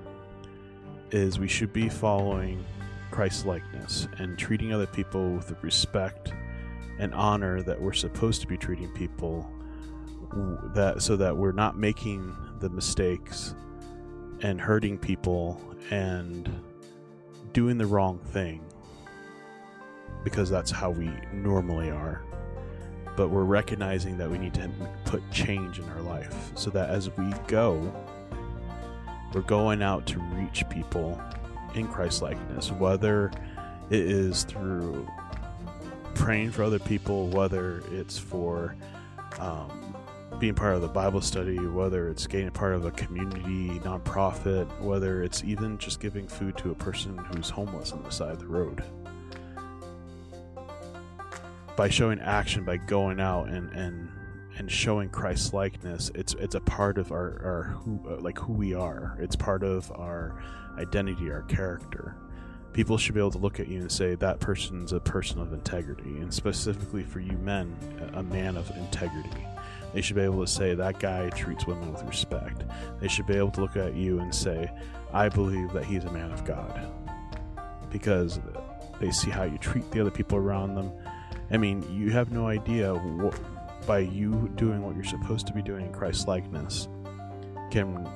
is 1.11 1.41
we 1.41 1.49
should 1.49 1.73
be 1.73 1.89
following 1.89 2.65
Christ 3.11 3.47
likeness 3.47 4.09
and 4.19 4.39
treating 4.39 4.73
other 4.73 4.87
people 4.87 5.31
with 5.33 5.49
the 5.49 5.57
respect 5.63 6.33
and 6.99 7.15
honor 7.15 7.63
that 7.63 7.81
we're 7.81 7.93
supposed 7.93 8.41
to 8.43 8.47
be 8.47 8.57
treating 8.57 8.91
people 8.93 9.51
that 10.75 11.03
so 11.03 11.17
that 11.17 11.37
we're 11.37 11.53
not 11.53 11.77
making 11.77 12.35
the 12.61 12.69
mistakes 12.69 13.55
and 14.43 14.61
hurting 14.61 14.99
people 14.99 15.61
and 15.91 16.63
doing 17.53 17.79
the 17.79 17.87
wrong 17.87 18.19
thing 18.19 18.65
because 20.23 20.51
that's 20.51 20.71
how 20.71 20.91
we 20.91 21.11
normally 21.33 21.91
are. 21.91 22.23
But 23.17 23.29
we're 23.29 23.45
recognizing 23.45 24.17
that 24.19 24.31
we 24.31 24.39
need 24.39 24.55
to 24.55 24.71
put 25.05 25.29
change 25.31 25.79
in 25.79 25.89
our 25.91 26.01
life 26.03 26.53
so 26.55 26.71
that 26.71 26.91
as 26.91 27.11
we 27.17 27.31
go 27.49 27.93
we're 29.33 29.43
going 29.43 29.83
out 29.83 30.07
to 30.07 30.19
reach 30.19 30.69
people 30.69 31.21
in 31.75 31.89
Christ 31.89 32.23
likeness, 32.23 32.71
whether 32.73 33.31
it 33.91 34.01
is 34.01 34.45
through 34.45 35.09
praying 36.15 36.51
for 36.51 36.63
other 36.63 36.79
people, 36.79 37.29
whether 37.29 37.83
it's 37.91 38.19
for 38.19 38.77
um, 39.39 39.95
being 40.39 40.55
part 40.55 40.75
of 40.75 40.83
the 40.83 40.89
Bible 40.89 41.21
study, 41.21 41.59
whether 41.59 42.09
it's 42.09 42.27
getting 42.27 42.51
part 42.51 42.75
of 42.75 42.85
a 42.85 42.91
community 42.93 43.79
nonprofit, 43.81 44.67
whether 44.81 45.23
it's 45.23 45.45
even 45.45 45.79
just 45.79 46.01
giving 46.01 46.27
food 46.27 46.57
to 46.59 46.71
a 46.71 46.75
person 46.75 47.17
who's 47.17 47.51
homeless 47.51 47.93
on 47.93 48.03
the 48.03 48.11
side 48.11 48.31
of 48.31 48.41
the 48.41 48.47
road. 48.47 48.83
By 51.77 51.89
showing 51.89 52.21
action, 52.21 52.65
by 52.65 52.77
going 52.77 53.21
out 53.21 53.49
and, 53.49 53.71
and 53.73 54.09
and 54.61 54.71
showing 54.71 55.09
Christ 55.09 55.55
likeness, 55.55 56.11
it's 56.15 56.35
it's 56.35 56.55
a 56.55 56.61
part 56.61 56.99
of 56.99 57.13
our, 57.13 57.41
our 57.43 57.63
who 57.63 57.99
uh, 58.07 58.21
like 58.21 58.39
who 58.39 58.53
we 58.53 58.75
are. 58.75 59.17
It's 59.19 59.35
part 59.35 59.63
of 59.63 59.91
our 59.93 60.45
identity, 60.77 61.31
our 61.31 61.43
character. 61.43 62.15
People 62.75 62.99
should 62.99 63.15
be 63.15 63.21
able 63.21 63.31
to 63.31 63.39
look 63.39 63.59
at 63.59 63.69
you 63.69 63.81
and 63.81 63.91
say 63.91 64.17
that 64.17 64.39
person's 64.39 64.93
a 64.93 65.01
person 65.01 65.41
of 65.41 65.55
integrity, 65.55 66.19
and 66.19 66.33
specifically 66.33 67.03
for 67.03 67.21
you 67.21 67.33
men, 67.39 67.75
a 68.13 68.23
man 68.23 68.59
of 68.59 68.71
integrity. 68.77 69.47
They 69.95 70.03
should 70.03 70.17
be 70.17 70.23
able 70.23 70.45
to 70.45 70.53
say 70.53 70.75
that 70.75 71.01
guy 71.01 71.31
treats 71.31 71.67
women 71.67 71.91
with 71.91 72.03
respect. 72.03 72.63
They 73.01 73.09
should 73.09 73.27
be 73.27 73.37
able 73.37 73.53
to 73.53 73.63
look 73.63 73.77
at 73.77 73.95
you 73.95 74.21
and 74.21 74.33
say, 74.33 74.71
I 75.11 75.31
believe 75.31 75.73
that 75.73 75.85
he's 75.85 76.05
a 76.05 76.13
man 76.13 76.31
of 76.33 76.45
God. 76.45 76.87
Because 77.91 78.39
they 79.01 79.11
see 79.11 79.31
how 79.31 79.45
you 79.45 79.57
treat 79.57 79.91
the 79.91 80.03
other 80.03 80.11
people 80.11 80.37
around 80.37 80.75
them. 80.75 80.93
I 81.51 81.57
mean, 81.57 81.83
you 81.93 82.11
have 82.11 82.31
no 82.31 82.47
idea 82.47 82.95
what, 82.95 83.35
by 83.87 83.99
you 84.01 84.51
doing 84.57 84.83
what 84.83 84.95
you're 84.95 85.05
supposed 85.05 85.47
to 85.47 85.53
be 85.53 85.63
doing 85.63 85.87
in 85.87 85.93
Christ 85.93 86.29
likeness 86.29 86.89
can 87.71 88.09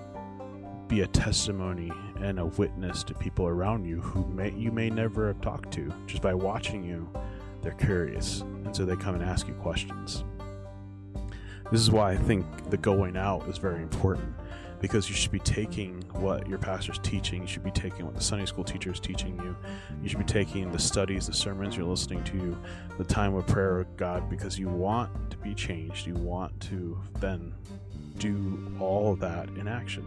be 0.89 1.01
a 1.01 1.07
testimony 1.07 1.93
and 2.21 2.39
a 2.39 2.47
witness 2.47 3.03
to 3.05 3.15
people 3.15 3.47
around 3.47 3.85
you 3.85 4.01
who 4.01 4.27
may 4.27 4.53
you 4.53 4.71
may 4.71 4.91
never 4.91 5.29
have 5.29 5.41
talked 5.41 5.73
to 5.73 5.93
just 6.07 6.23
by 6.23 6.35
watching 6.35 6.83
you. 6.83 7.09
They're 7.63 7.73
curious 7.73 8.41
and 8.41 8.75
so 8.75 8.85
they 8.85 8.97
come 8.97 9.15
and 9.15 9.25
ask 9.25 9.49
you 9.49 9.55
questions. 9.55 10.25
This 11.73 11.81
is 11.81 11.91
why 11.91 12.13
i 12.13 12.17
think 12.17 12.47
the 12.71 12.77
going 12.77 13.17
out 13.17 13.49
is 13.49 13.59
very 13.59 13.83
important 13.83 14.35
because 14.81 15.09
you 15.09 15.15
should 15.15 15.33
be 15.33 15.39
taking 15.41 16.03
what 16.13 16.47
your 16.49 16.59
pastor's 16.59 16.99
teaching 17.01 17.43
you 17.43 17.49
should 17.49 17.65
be 17.65 17.71
taking 17.71 18.05
what 18.05 18.15
the 18.15 18.21
sunday 18.21 18.47
school 18.47 18.65
teacher 18.65 18.91
is 18.91 19.01
teaching 19.01 19.37
you 19.39 19.57
you 20.03 20.09
should 20.09 20.19
be 20.19 20.25
taking 20.25 20.71
the 20.71 20.79
studies 20.79 21.27
the 21.27 21.33
sermons 21.33 21.77
you're 21.77 21.87
listening 21.87 22.23
to 22.25 22.57
the 22.99 23.05
time 23.05 23.35
of 23.35 23.47
prayer 23.47 23.79
with 23.79 23.97
god 23.97 24.29
because 24.29 24.59
you 24.59 24.69
want 24.69 25.11
to 25.31 25.37
be 25.39 25.55
changed 25.55 26.07
you 26.07 26.15
want 26.15 26.59
to 26.61 26.99
then 27.21 27.55
do 28.19 28.71
all 28.81 29.13
of 29.13 29.21
that 29.21 29.49
in 29.51 29.67
action 29.67 30.05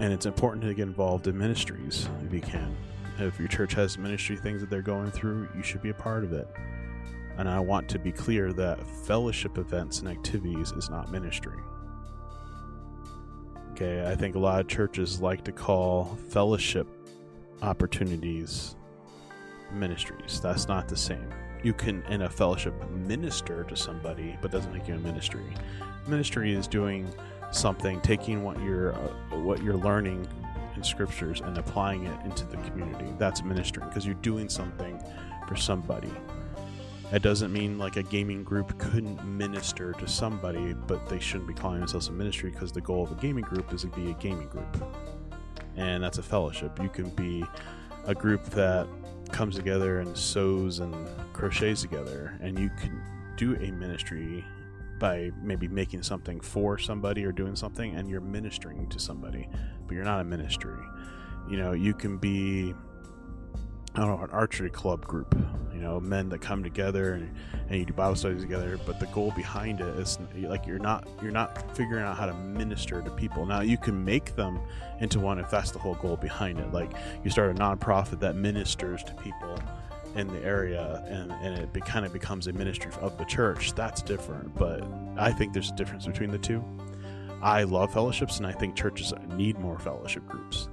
and 0.00 0.12
it's 0.12 0.26
important 0.26 0.62
to 0.64 0.74
get 0.74 0.82
involved 0.82 1.26
in 1.26 1.38
ministries 1.38 2.08
if 2.26 2.32
you 2.32 2.40
can. 2.40 2.76
If 3.18 3.38
your 3.38 3.48
church 3.48 3.74
has 3.74 3.96
ministry 3.96 4.36
things 4.36 4.60
that 4.60 4.68
they're 4.68 4.82
going 4.82 5.10
through, 5.10 5.48
you 5.56 5.62
should 5.62 5.82
be 5.82 5.90
a 5.90 5.94
part 5.94 6.24
of 6.24 6.32
it. 6.32 6.48
And 7.36 7.48
I 7.48 7.58
want 7.60 7.88
to 7.90 7.98
be 7.98 8.12
clear 8.12 8.52
that 8.52 8.86
fellowship 8.86 9.58
events 9.58 10.00
and 10.00 10.08
activities 10.08 10.72
is 10.72 10.88
not 10.88 11.10
ministry. 11.10 11.58
Okay, 13.72 14.08
I 14.08 14.14
think 14.14 14.36
a 14.36 14.38
lot 14.38 14.60
of 14.60 14.68
churches 14.68 15.20
like 15.20 15.42
to 15.44 15.52
call 15.52 16.16
fellowship 16.28 16.86
opportunities 17.60 18.76
ministries. 19.72 20.40
That's 20.40 20.68
not 20.68 20.88
the 20.88 20.96
same. 20.96 21.28
You 21.64 21.72
can, 21.72 22.02
in 22.04 22.22
a 22.22 22.28
fellowship, 22.28 22.74
minister 22.90 23.64
to 23.64 23.76
somebody, 23.76 24.38
but 24.40 24.50
doesn't 24.50 24.72
make 24.72 24.86
you 24.86 24.94
a 24.94 24.98
ministry. 24.98 25.42
Ministry 26.06 26.54
is 26.54 26.68
doing 26.68 27.12
something, 27.50 28.00
taking 28.02 28.44
what 28.44 28.60
you're 28.60 28.92
uh, 28.92 29.38
what 29.38 29.62
you're 29.62 29.76
learning 29.76 30.28
in 30.76 30.82
scriptures 30.82 31.40
and 31.40 31.56
applying 31.56 32.04
it 32.04 32.24
into 32.24 32.44
the 32.46 32.56
community. 32.58 33.06
That's 33.18 33.42
ministering 33.42 33.88
because 33.88 34.04
you're 34.04 34.14
doing 34.16 34.48
something 34.48 35.02
for 35.48 35.56
somebody. 35.56 36.12
It 37.12 37.22
doesn't 37.22 37.52
mean 37.52 37.78
like 37.78 37.96
a 37.96 38.02
gaming 38.02 38.42
group 38.42 38.76
couldn't 38.78 39.24
minister 39.24 39.92
to 39.92 40.08
somebody, 40.08 40.74
but 40.74 41.08
they 41.08 41.20
shouldn't 41.20 41.46
be 41.46 41.54
calling 41.54 41.78
themselves 41.78 42.08
a 42.08 42.12
ministry 42.12 42.50
because 42.50 42.72
the 42.72 42.80
goal 42.80 43.04
of 43.04 43.12
a 43.12 43.14
gaming 43.16 43.44
group 43.44 43.72
is 43.72 43.82
to 43.82 43.88
be 43.88 44.10
a 44.10 44.14
gaming 44.14 44.48
group. 44.48 44.84
And 45.76 46.02
that's 46.02 46.18
a 46.18 46.22
fellowship. 46.22 46.80
You 46.82 46.88
can 46.88 47.10
be 47.10 47.44
a 48.06 48.14
group 48.14 48.44
that 48.46 48.88
comes 49.30 49.56
together 49.56 50.00
and 50.00 50.16
sews 50.16 50.80
and 50.80 50.94
crochets 51.32 51.82
together, 51.82 52.38
and 52.40 52.58
you 52.58 52.70
can 52.80 53.00
do 53.36 53.54
a 53.56 53.70
ministry 53.70 54.44
by 54.98 55.30
maybe 55.42 55.68
making 55.68 56.02
something 56.02 56.40
for 56.40 56.78
somebody 56.78 57.24
or 57.24 57.32
doing 57.32 57.56
something, 57.56 57.94
and 57.96 58.08
you're 58.08 58.20
ministering 58.20 58.88
to 58.88 58.98
somebody, 58.98 59.48
but 59.86 59.94
you're 59.94 60.04
not 60.04 60.20
a 60.20 60.24
ministry. 60.24 60.82
You 61.50 61.58
know, 61.58 61.72
you 61.72 61.94
can 61.94 62.16
be 62.16 62.74
I 63.94 64.00
don't 64.00 64.08
know, 64.08 64.24
an 64.24 64.30
archery 64.30 64.70
club 64.70 65.06
group, 65.06 65.36
you 65.72 65.80
know, 65.80 66.00
men 66.00 66.28
that 66.30 66.40
come 66.40 66.64
together 66.64 67.14
and, 67.14 67.32
and 67.68 67.78
you 67.78 67.84
do 67.84 67.92
Bible 67.92 68.16
studies 68.16 68.42
together. 68.42 68.78
But 68.84 68.98
the 68.98 69.06
goal 69.06 69.32
behind 69.36 69.80
it 69.80 69.98
is 69.98 70.18
like 70.34 70.66
you're 70.66 70.80
not 70.80 71.08
you're 71.22 71.30
not 71.30 71.76
figuring 71.76 72.02
out 72.02 72.16
how 72.16 72.26
to 72.26 72.34
minister 72.34 73.02
to 73.02 73.10
people. 73.10 73.46
Now 73.46 73.60
you 73.60 73.78
can 73.78 74.04
make 74.04 74.34
them 74.34 74.58
into 74.98 75.20
one 75.20 75.38
if 75.38 75.48
that's 75.48 75.70
the 75.70 75.78
whole 75.78 75.94
goal 75.94 76.16
behind 76.16 76.58
it. 76.58 76.72
Like 76.72 76.90
you 77.22 77.30
start 77.30 77.50
a 77.50 77.54
nonprofit 77.54 78.18
that 78.20 78.34
ministers 78.34 79.04
to 79.04 79.14
people 79.14 79.58
in 80.16 80.28
the 80.28 80.44
area 80.44 81.04
and, 81.08 81.30
and 81.32 81.58
it 81.58 81.72
be, 81.72 81.80
kind 81.80 82.04
of 82.04 82.12
becomes 82.12 82.46
a 82.46 82.52
ministry 82.52 82.90
of 83.00 83.16
the 83.16 83.24
church. 83.24 83.74
That's 83.74 84.02
different. 84.02 84.54
But 84.56 84.84
I 85.16 85.30
think 85.30 85.52
there's 85.52 85.70
a 85.70 85.76
difference 85.76 86.06
between 86.06 86.30
the 86.30 86.38
two. 86.38 86.64
I 87.42 87.64
love 87.64 87.92
fellowships 87.92 88.38
and 88.38 88.46
I 88.46 88.52
think 88.52 88.74
churches 88.74 89.12
need 89.34 89.58
more 89.58 89.78
fellowship 89.78 90.26
groups. 90.26 90.68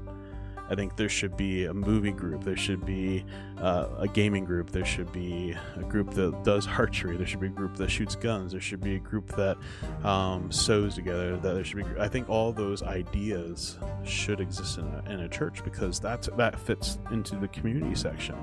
I 0.72 0.76
think 0.76 0.96
there 0.96 1.10
should 1.10 1.36
be 1.36 1.66
a 1.66 1.74
movie 1.74 2.14
group. 2.14 2.46
There 2.46 2.56
should 2.56 2.86
be 2.86 3.26
uh, 3.58 3.88
a 3.98 4.08
gaming 4.08 4.46
group. 4.46 4.70
There 4.70 4.86
should 4.86 5.12
be 5.12 5.54
a 5.76 5.84
group 5.84 6.12
that 6.12 6.46
does 6.46 6.66
archery. 6.66 7.18
There 7.18 7.28
should 7.28 7.42
be 7.42 7.48
a 7.48 7.50
group 7.50 7.76
that 7.76 7.92
shoots 7.92 8.16
guns. 8.16 8.54
There 8.54 8.62
should 8.62 8.80
be 8.80 8.96
a 8.96 9.00
group 9.00 9.36
that 9.36 9.58
um, 10.06 10.50
sews 10.50 10.96
together. 10.96 11.36
That 11.36 11.56
there 11.56 11.66
should 11.66 11.80
be. 11.80 12.00
I 12.00 12.08
think 12.08 12.30
all 12.30 12.54
those 12.54 12.84
ideas 12.84 13.80
should 14.06 14.40
exist 14.40 14.78
in 14.78 14.86
a, 14.86 15.12
in 15.12 15.20
a 15.20 15.28
church 15.28 15.62
because 15.66 16.00
that's 16.00 16.30
that 16.38 16.58
fits 16.58 17.00
into 17.12 17.36
the 17.36 17.50
community 17.50 17.94
section. 17.94 18.38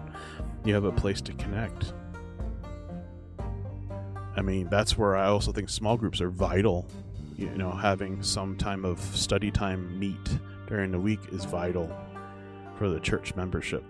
You 0.67 0.75
have 0.75 0.85
a 0.85 0.93
place 0.93 1.23
to 1.23 1.33
connect. 1.33 1.95
I 4.37 4.43
mean, 4.43 4.69
that's 4.69 4.99
where 4.99 5.17
I 5.17 5.29
also 5.29 5.51
think 5.51 5.71
small 5.71 5.97
groups 5.97 6.21
are 6.21 6.31
vital. 6.31 6.91
You 7.39 7.49
know, 7.57 7.71
having 7.71 8.23
some 8.23 8.55
time 8.55 8.85
of 8.85 9.01
study 9.01 9.51
time 9.51 9.99
meet 9.99 10.39
during 10.67 10.91
the 10.91 11.01
week 11.01 11.21
is 11.33 11.47
vital 11.47 11.91
for 12.79 12.89
the 12.89 13.01
church 13.01 13.35
membership. 13.35 13.85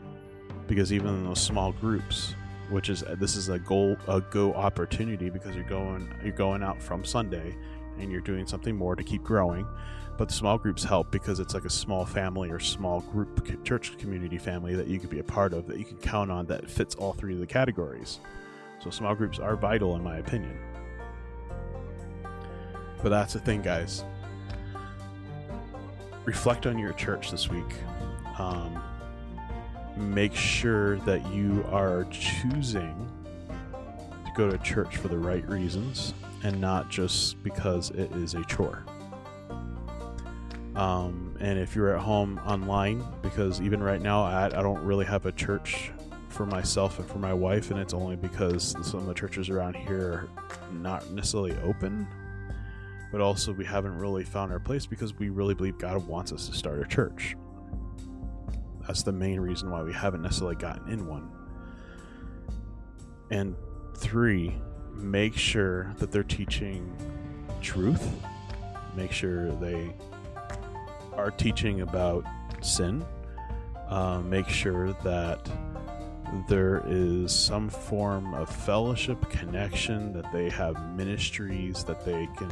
Because 0.67 0.93
even 0.93 1.09
in 1.09 1.25
those 1.25 1.41
small 1.41 1.73
groups 1.73 2.35
which 2.71 2.91
is 2.91 3.03
this 3.19 3.37
is 3.37 3.49
a 3.49 3.59
goal 3.59 3.97
a 4.09 4.21
go 4.21 4.53
opportunity 4.55 5.31
because 5.31 5.55
you're 5.55 5.65
going 5.65 6.13
you're 6.23 6.33
going 6.33 6.63
out 6.63 6.83
from 6.83 7.05
Sunday 7.05 7.57
and 7.99 8.13
you're 8.13 8.21
doing 8.21 8.47
something 8.47 8.77
more 8.77 8.95
to 8.95 9.03
keep 9.03 9.23
growing. 9.23 9.67
But 10.17 10.29
the 10.29 10.35
small 10.35 10.59
groups 10.59 10.83
help 10.83 11.11
because 11.11 11.39
it's 11.41 11.55
like 11.55 11.65
a 11.65 11.71
small 11.71 12.05
family 12.05 12.51
or 12.51 12.59
small 12.59 13.01
group 13.01 13.65
church 13.65 13.97
community 13.99 14.39
family 14.39 14.75
that 14.75 14.89
you 14.89 14.99
could 14.99 15.11
be 15.11 15.21
a 15.21 15.25
part 15.25 15.53
of 15.53 15.67
that 15.69 15.79
you 15.79 15.85
can 15.85 15.99
count 15.99 16.31
on 16.31 16.47
that 16.47 16.69
fits 16.69 16.95
all 16.97 17.13
three 17.13 17.35
of 17.35 17.41
the 17.41 17.47
categories. 17.47 18.21
So 18.81 18.91
small 18.91 19.15
groups 19.15 19.39
are 19.39 19.57
vital 19.57 19.97
in 19.97 20.03
my 20.03 20.19
opinion. 20.19 20.59
But 23.03 23.11
that's 23.11 23.33
the 23.33 23.41
thing 23.41 23.63
guys. 23.63 24.05
Reflect 26.25 26.67
on 26.67 26.79
your 26.79 26.93
church 26.93 27.31
this 27.31 27.49
week 27.49 27.75
um, 28.39 28.81
make 29.97 30.35
sure 30.35 30.97
that 31.01 31.27
you 31.33 31.65
are 31.71 32.05
choosing 32.11 33.09
to 34.25 34.33
go 34.37 34.51
to 34.51 34.59
church 34.59 34.97
for 34.97 35.09
the 35.09 35.19
right 35.19 35.47
reasons 35.49 36.15
and 36.45 36.61
not 36.61 36.89
just 36.89 37.43
because 37.43 37.91
it 37.91 38.11
is 38.13 38.35
a 38.35 38.45
chore. 38.45 38.85
Um, 40.77 41.37
and 41.41 41.59
if 41.59 41.75
you're 41.75 41.95
at 41.97 42.01
home 42.01 42.41
online, 42.47 43.05
because 43.23 43.61
even 43.61 43.83
right 43.83 44.01
now, 44.01 44.23
I, 44.23 44.47
I 44.47 44.63
don't 44.63 44.81
really 44.85 45.05
have 45.07 45.27
a 45.27 45.33
church 45.33 45.91
for 46.29 46.47
myself 46.47 47.01
and 47.01 47.09
for 47.09 47.19
my 47.19 47.35
wife, 47.35 47.73
and 47.73 47.81
it's 47.81 47.95
only 47.95 48.15
because 48.15 48.77
some 48.83 49.01
of 49.01 49.07
the 49.07 49.15
churches 49.15 49.51
around 49.51 49.75
here 49.75 49.99
are 49.99 50.29
not 50.73 51.11
necessarily 51.11 51.57
open, 51.65 52.07
but 53.11 53.21
also 53.21 53.53
we 53.53 53.65
haven't 53.65 53.99
really 53.99 54.23
found 54.23 54.53
our 54.53 54.61
place 54.61 54.87
because 54.87 55.15
we 55.15 55.31
really 55.31 55.55
believe 55.55 55.79
God 55.79 56.07
wants 56.07 56.33
us 56.33 56.49
to 56.49 56.55
start 56.55 56.79
a 56.79 56.85
church. 56.85 57.35
That's 58.89 59.03
the 59.03 59.13
main 59.13 59.39
reason 59.39 59.71
why 59.71 59.83
we 59.83 59.93
haven't 59.93 60.23
necessarily 60.23 60.57
gotten 60.57 60.91
in 60.91 61.07
one. 61.07 61.31
And 63.31 63.55
three, 63.95 64.55
make 64.95 65.35
sure 65.35 65.95
that 65.99 66.11
they're 66.11 66.23
teaching 66.23 66.97
truth. 67.61 68.11
Make 68.97 69.13
sure 69.13 69.53
they 69.57 69.93
are 71.13 71.31
teaching 71.31 71.83
about 71.83 72.25
sin. 72.63 73.05
Uh, 73.91 74.21
make 74.21 74.49
sure 74.49 74.95
that 75.05 75.47
there 76.49 76.83
is 76.87 77.31
some 77.31 77.69
form 77.69 78.33
of 78.33 78.49
fellowship 78.49 79.29
connection 79.29 80.15
that 80.15 80.33
they 80.33 80.49
have 80.49 80.97
ministries 80.97 81.85
that 81.85 82.05
they 82.07 82.27
can 82.39 82.51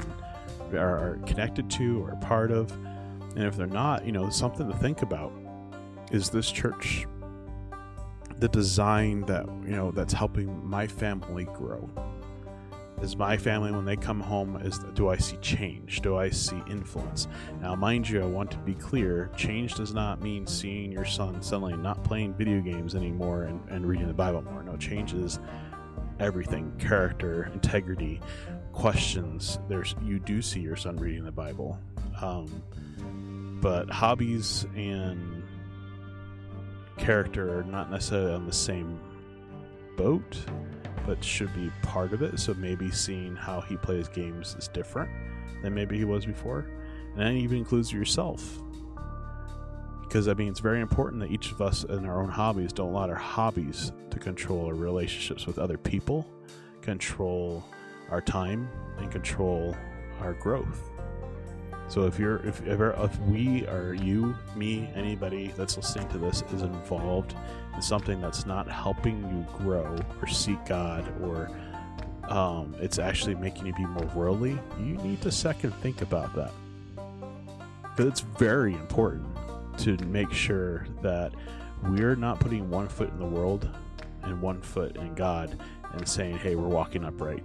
are 0.74 1.18
connected 1.26 1.70
to 1.70 2.02
or 2.02 2.16
part 2.16 2.50
of 2.50 2.72
and 3.36 3.44
if 3.44 3.54
they're 3.54 3.66
not 3.66 4.04
you 4.04 4.12
know 4.12 4.30
something 4.30 4.66
to 4.66 4.76
think 4.78 5.02
about 5.02 5.30
is 6.10 6.30
this 6.30 6.50
church 6.50 7.06
the 8.38 8.48
design 8.48 9.22
that 9.22 9.46
you 9.64 9.74
know 9.74 9.90
that's 9.90 10.12
helping 10.12 10.66
my 10.66 10.86
family 10.86 11.44
grow? 11.44 11.88
Is 13.02 13.14
my 13.14 13.36
family 13.36 13.72
when 13.72 13.84
they 13.84 13.96
come 13.96 14.20
home 14.20 14.56
is 14.56 14.78
do 14.94 15.08
i 15.08 15.16
see 15.16 15.36
change? 15.38 16.00
Do 16.00 16.16
i 16.16 16.30
see 16.30 16.62
influence? 16.68 17.28
Now 17.60 17.74
mind 17.74 18.08
you 18.08 18.22
i 18.22 18.26
want 18.26 18.50
to 18.52 18.58
be 18.58 18.74
clear 18.74 19.30
change 19.36 19.74
does 19.74 19.92
not 19.92 20.22
mean 20.22 20.46
seeing 20.46 20.92
your 20.92 21.04
son 21.04 21.42
suddenly 21.42 21.76
not 21.76 22.02
playing 22.04 22.34
video 22.34 22.60
games 22.60 22.94
anymore 22.94 23.42
and, 23.42 23.60
and 23.68 23.86
reading 23.86 24.06
the 24.06 24.14
bible 24.14 24.42
more. 24.42 24.62
No 24.62 24.76
change 24.76 25.12
is 25.12 25.38
everything 26.20 26.72
character 26.78 27.50
integrity 27.52 28.20
questions. 28.72 29.58
There's 29.68 29.94
you 30.02 30.18
do 30.18 30.40
see 30.40 30.60
your 30.60 30.76
son 30.76 30.96
reading 30.96 31.24
the 31.24 31.32
bible. 31.32 31.78
Um, 32.20 32.62
but 33.60 33.90
hobbies 33.90 34.66
and 34.76 35.35
character 36.98 37.58
are 37.58 37.64
not 37.64 37.90
necessarily 37.90 38.32
on 38.32 38.46
the 38.46 38.52
same 38.52 38.98
boat, 39.96 40.36
but 41.06 41.22
should 41.22 41.54
be 41.54 41.70
part 41.82 42.12
of 42.12 42.22
it. 42.22 42.38
So 42.38 42.54
maybe 42.54 42.90
seeing 42.90 43.36
how 43.36 43.60
he 43.60 43.76
plays 43.76 44.08
games 44.08 44.56
is 44.58 44.68
different 44.68 45.10
than 45.62 45.74
maybe 45.74 45.96
he 45.96 46.04
was 46.04 46.26
before. 46.26 46.66
And 47.16 47.20
that 47.20 47.32
even 47.32 47.58
includes 47.58 47.92
yourself. 47.92 48.60
Because 50.02 50.28
I 50.28 50.34
mean, 50.34 50.48
it's 50.48 50.60
very 50.60 50.80
important 50.80 51.20
that 51.22 51.30
each 51.30 51.50
of 51.50 51.60
us 51.60 51.84
in 51.84 52.04
our 52.06 52.22
own 52.22 52.28
hobbies 52.28 52.72
don't 52.72 52.90
allow 52.90 53.08
our 53.08 53.14
hobbies 53.14 53.92
to 54.10 54.18
control 54.18 54.66
our 54.66 54.74
relationships 54.74 55.46
with 55.46 55.58
other 55.58 55.76
people, 55.76 56.26
control 56.80 57.64
our 58.10 58.20
time, 58.20 58.68
and 58.98 59.10
control 59.10 59.76
our 60.20 60.34
growth. 60.34 60.90
So 61.88 62.06
if 62.06 62.18
you're 62.18 62.38
if 62.46 62.66
ever 62.66 62.92
if 62.98 63.18
we 63.20 63.66
are 63.68 63.94
you, 63.94 64.34
me, 64.56 64.90
anybody 64.94 65.52
that's 65.56 65.76
listening 65.76 66.08
to 66.08 66.18
this 66.18 66.42
is 66.52 66.62
involved 66.62 67.34
in 67.74 67.82
something 67.82 68.20
that's 68.20 68.44
not 68.44 68.68
helping 68.68 69.22
you 69.30 69.46
grow 69.56 69.96
or 70.20 70.26
seek 70.26 70.64
God 70.66 71.06
or 71.22 71.50
um, 72.28 72.74
it's 72.80 72.98
actually 72.98 73.36
making 73.36 73.66
you 73.66 73.74
be 73.74 73.86
more 73.86 74.06
worldly, 74.14 74.58
you 74.80 74.96
need 74.96 75.22
to 75.22 75.30
second 75.30 75.72
think 75.76 76.02
about 76.02 76.34
that. 76.34 76.50
Because 77.82 78.06
it's 78.06 78.20
very 78.20 78.74
important 78.74 79.28
to 79.78 79.96
make 80.06 80.32
sure 80.32 80.86
that 81.02 81.32
we're 81.84 82.16
not 82.16 82.40
putting 82.40 82.68
one 82.68 82.88
foot 82.88 83.10
in 83.10 83.18
the 83.18 83.26
world 83.26 83.68
and 84.24 84.42
one 84.42 84.60
foot 84.60 84.96
in 84.96 85.14
God 85.14 85.56
and 85.92 86.06
saying, 86.08 86.38
hey, 86.38 86.56
we're 86.56 86.66
walking 86.66 87.04
upright. 87.04 87.44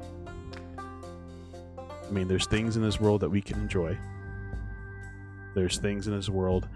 I 1.78 2.12
mean, 2.12 2.28
there's 2.28 2.48
things 2.48 2.76
in 2.76 2.82
this 2.82 3.00
world 3.00 3.22
that 3.22 3.30
we 3.30 3.42
can 3.42 3.60
enjoy 3.60 3.98
there's 5.56 5.78
things 5.78 6.08
in 6.08 6.16
this 6.16 6.30
world 6.30 6.68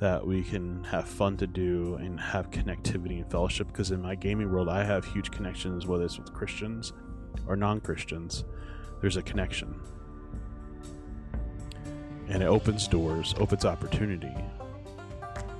that 0.00 0.26
we 0.26 0.42
can 0.42 0.82
have 0.84 1.08
fun 1.08 1.36
to 1.36 1.46
do 1.46 1.94
and 1.96 2.18
have 2.18 2.50
connectivity 2.50 3.22
and 3.22 3.30
fellowship 3.30 3.68
because 3.68 3.90
in 3.90 4.02
my 4.02 4.14
gaming 4.14 4.50
world 4.50 4.68
i 4.68 4.82
have 4.82 5.04
huge 5.04 5.30
connections 5.30 5.86
whether 5.86 6.04
it's 6.04 6.18
with 6.18 6.32
christians 6.34 6.92
or 7.46 7.56
non 7.56 7.80
Christians, 7.80 8.44
there's 9.00 9.16
a 9.16 9.22
connection. 9.22 9.74
And 12.28 12.42
it 12.42 12.46
opens 12.46 12.88
doors, 12.88 13.34
opens 13.38 13.64
opportunity. 13.64 14.34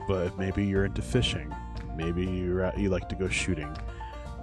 But 0.09 0.39
maybe 0.39 0.65
you're 0.65 0.85
into 0.85 1.03
fishing, 1.03 1.55
maybe 1.97 2.25
at, 2.63 2.79
you 2.79 2.91
like 2.91 3.09
to 3.11 3.15
go 3.15 3.29
shooting, 3.29 3.75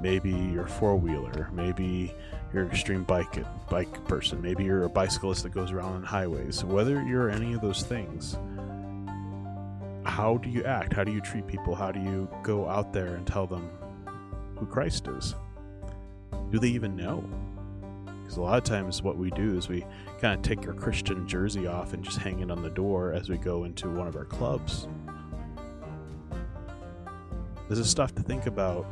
maybe 0.01 0.31
you're 0.31 0.65
a 0.65 0.69
four 0.69 0.95
wheeler, 0.95 1.49
maybe 1.53 2.13
you're 2.53 2.63
an 2.63 2.71
extreme 2.71 3.03
bike 3.03 3.43
bike 3.69 4.05
person, 4.07 4.41
maybe 4.41 4.63
you're 4.63 4.83
a 4.83 4.89
bicyclist 4.89 5.43
that 5.43 5.53
goes 5.53 5.71
around 5.71 5.93
on 5.93 6.03
highways. 6.03 6.63
Whether 6.63 7.01
you're 7.03 7.29
any 7.29 7.53
of 7.53 7.61
those 7.61 7.83
things, 7.83 8.37
how 10.03 10.37
do 10.37 10.49
you 10.49 10.63
act? 10.63 10.93
How 10.93 11.03
do 11.03 11.11
you 11.11 11.21
treat 11.21 11.47
people? 11.47 11.75
How 11.75 11.91
do 11.91 11.99
you 11.99 12.27
go 12.43 12.67
out 12.67 12.91
there 12.91 13.15
and 13.15 13.25
tell 13.25 13.47
them 13.47 13.69
who 14.57 14.65
Christ 14.65 15.07
is? 15.07 15.35
Do 16.49 16.59
they 16.59 16.69
even 16.69 16.95
know? 16.95 17.23
Because 18.21 18.37
a 18.37 18.41
lot 18.41 18.57
of 18.57 18.63
times, 18.63 19.01
what 19.01 19.17
we 19.17 19.29
do 19.31 19.57
is 19.57 19.69
we 19.69 19.85
kind 20.19 20.33
of 20.33 20.41
take 20.41 20.67
our 20.67 20.73
Christian 20.73 21.27
jersey 21.27 21.67
off 21.67 21.93
and 21.93 22.03
just 22.03 22.17
hang 22.17 22.39
it 22.39 22.51
on 22.51 22.61
the 22.61 22.69
door 22.69 23.13
as 23.13 23.29
we 23.29 23.37
go 23.37 23.63
into 23.63 23.89
one 23.89 24.07
of 24.07 24.15
our 24.15 24.25
clubs. 24.25 24.87
This 27.69 27.79
is 27.79 27.89
stuff 27.89 28.13
to 28.15 28.21
think 28.21 28.47
about 28.47 28.85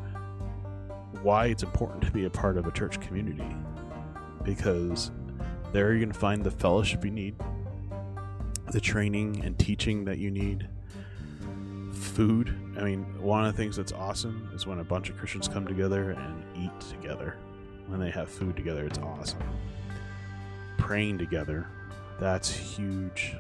why 1.22 1.48
it's 1.48 1.64
important 1.64 2.04
to 2.04 2.12
be 2.12 2.26
a 2.26 2.30
part 2.30 2.58
of 2.58 2.68
a 2.68 2.72
church 2.72 3.00
community. 3.00 3.56
Because 4.44 5.12
there 5.72 5.90
you're 5.92 6.00
going 6.00 6.12
to 6.12 6.20
find 6.20 6.44
the 6.44 6.52
fellowship 6.52 7.04
you 7.04 7.12
need, 7.12 7.36
the 8.72 8.82
training 8.82 9.42
and 9.44 9.58
teaching 9.60 10.06
that 10.06 10.18
you 10.18 10.32
need, 10.32 10.68
food. 11.94 12.56
I 12.78 12.84
mean, 12.84 13.04
one 13.22 13.46
of 13.46 13.56
the 13.56 13.62
things 13.62 13.76
that's 13.76 13.92
awesome 13.92 14.50
is 14.54 14.66
when 14.66 14.80
a 14.80 14.84
bunch 14.84 15.10
of 15.10 15.18
Christians 15.18 15.48
come 15.48 15.68
together 15.68 16.12
and 16.12 16.44
eat 16.56 16.80
together. 16.90 17.36
When 17.88 18.00
they 18.00 18.12
have 18.12 18.30
food 18.30 18.56
together, 18.56 18.86
it's 18.86 19.00
awesome. 19.00 19.40
Praying 20.78 21.18
together, 21.18 21.68
that's 22.20 22.50
huge. 22.50 23.36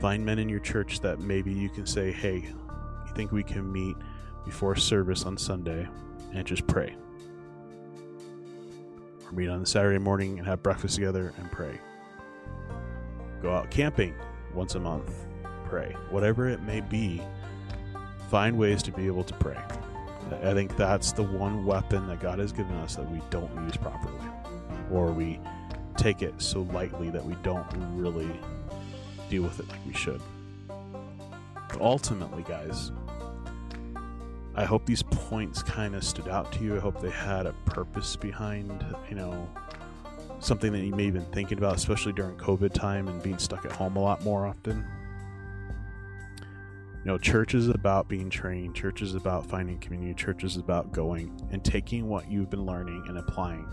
Find 0.00 0.24
men 0.24 0.38
in 0.38 0.48
your 0.48 0.60
church 0.60 1.00
that 1.00 1.18
maybe 1.18 1.52
you 1.52 1.68
can 1.68 1.84
say, 1.84 2.12
hey, 2.12 2.36
you 2.36 3.14
think 3.14 3.32
we 3.32 3.42
can 3.42 3.70
meet 3.70 3.96
before 4.44 4.76
service 4.76 5.24
on 5.24 5.36
Sunday 5.36 5.88
and 6.32 6.46
just 6.46 6.66
pray? 6.66 6.94
Or 9.26 9.32
meet 9.32 9.48
on 9.48 9.60
the 9.60 9.66
Saturday 9.66 9.98
morning 9.98 10.38
and 10.38 10.46
have 10.46 10.62
breakfast 10.62 10.96
together 10.96 11.32
and 11.38 11.50
pray. 11.50 11.80
Go 13.42 13.54
out 13.54 13.70
camping 13.70 14.14
once 14.54 14.74
a 14.74 14.80
month 14.80 15.26
pray. 15.68 15.94
Whatever 16.10 16.48
it 16.48 16.62
may 16.62 16.80
be, 16.80 17.22
find 18.30 18.56
ways 18.56 18.82
to 18.84 18.92
be 18.92 19.06
able 19.06 19.24
to 19.24 19.34
pray. 19.34 19.58
I 20.42 20.52
think 20.54 20.76
that's 20.76 21.12
the 21.12 21.22
one 21.22 21.64
weapon 21.64 22.06
that 22.08 22.20
God 22.20 22.38
has 22.38 22.52
given 22.52 22.74
us 22.76 22.96
that 22.96 23.10
we 23.10 23.20
don't 23.30 23.54
use 23.64 23.76
properly, 23.76 24.20
or 24.90 25.06
we 25.10 25.40
take 25.96 26.22
it 26.22 26.34
so 26.40 26.62
lightly 26.72 27.10
that 27.10 27.24
we 27.24 27.34
don't 27.42 27.66
really 27.94 28.30
deal 29.30 29.42
with 29.42 29.60
it 29.60 29.68
like 29.68 29.84
we 29.86 29.92
should. 29.92 30.20
But 30.68 31.80
ultimately, 31.80 32.42
guys, 32.42 32.92
I 34.58 34.64
hope 34.64 34.84
these 34.86 35.04
points 35.04 35.62
kind 35.62 35.94
of 35.94 36.02
stood 36.02 36.26
out 36.26 36.50
to 36.54 36.64
you. 36.64 36.74
I 36.74 36.80
hope 36.80 37.00
they 37.00 37.10
had 37.10 37.46
a 37.46 37.52
purpose 37.64 38.16
behind, 38.16 38.84
you 39.08 39.14
know, 39.14 39.48
something 40.40 40.72
that 40.72 40.80
you 40.80 40.92
may 40.92 41.04
have 41.04 41.14
been 41.14 41.26
thinking 41.26 41.58
about, 41.58 41.76
especially 41.76 42.12
during 42.12 42.36
COVID 42.38 42.72
time 42.72 43.06
and 43.06 43.22
being 43.22 43.38
stuck 43.38 43.64
at 43.64 43.70
home 43.70 43.94
a 43.94 44.00
lot 44.00 44.24
more 44.24 44.48
often. 44.48 44.84
You 46.40 47.04
know, 47.04 47.18
church 47.18 47.54
is 47.54 47.68
about 47.68 48.08
being 48.08 48.30
trained, 48.30 48.74
church 48.74 49.00
is 49.00 49.14
about 49.14 49.46
finding 49.46 49.78
community, 49.78 50.12
church 50.12 50.42
is 50.42 50.56
about 50.56 50.90
going 50.90 51.40
and 51.52 51.64
taking 51.64 52.08
what 52.08 52.28
you've 52.28 52.50
been 52.50 52.66
learning 52.66 53.04
and 53.06 53.16
applying. 53.16 53.72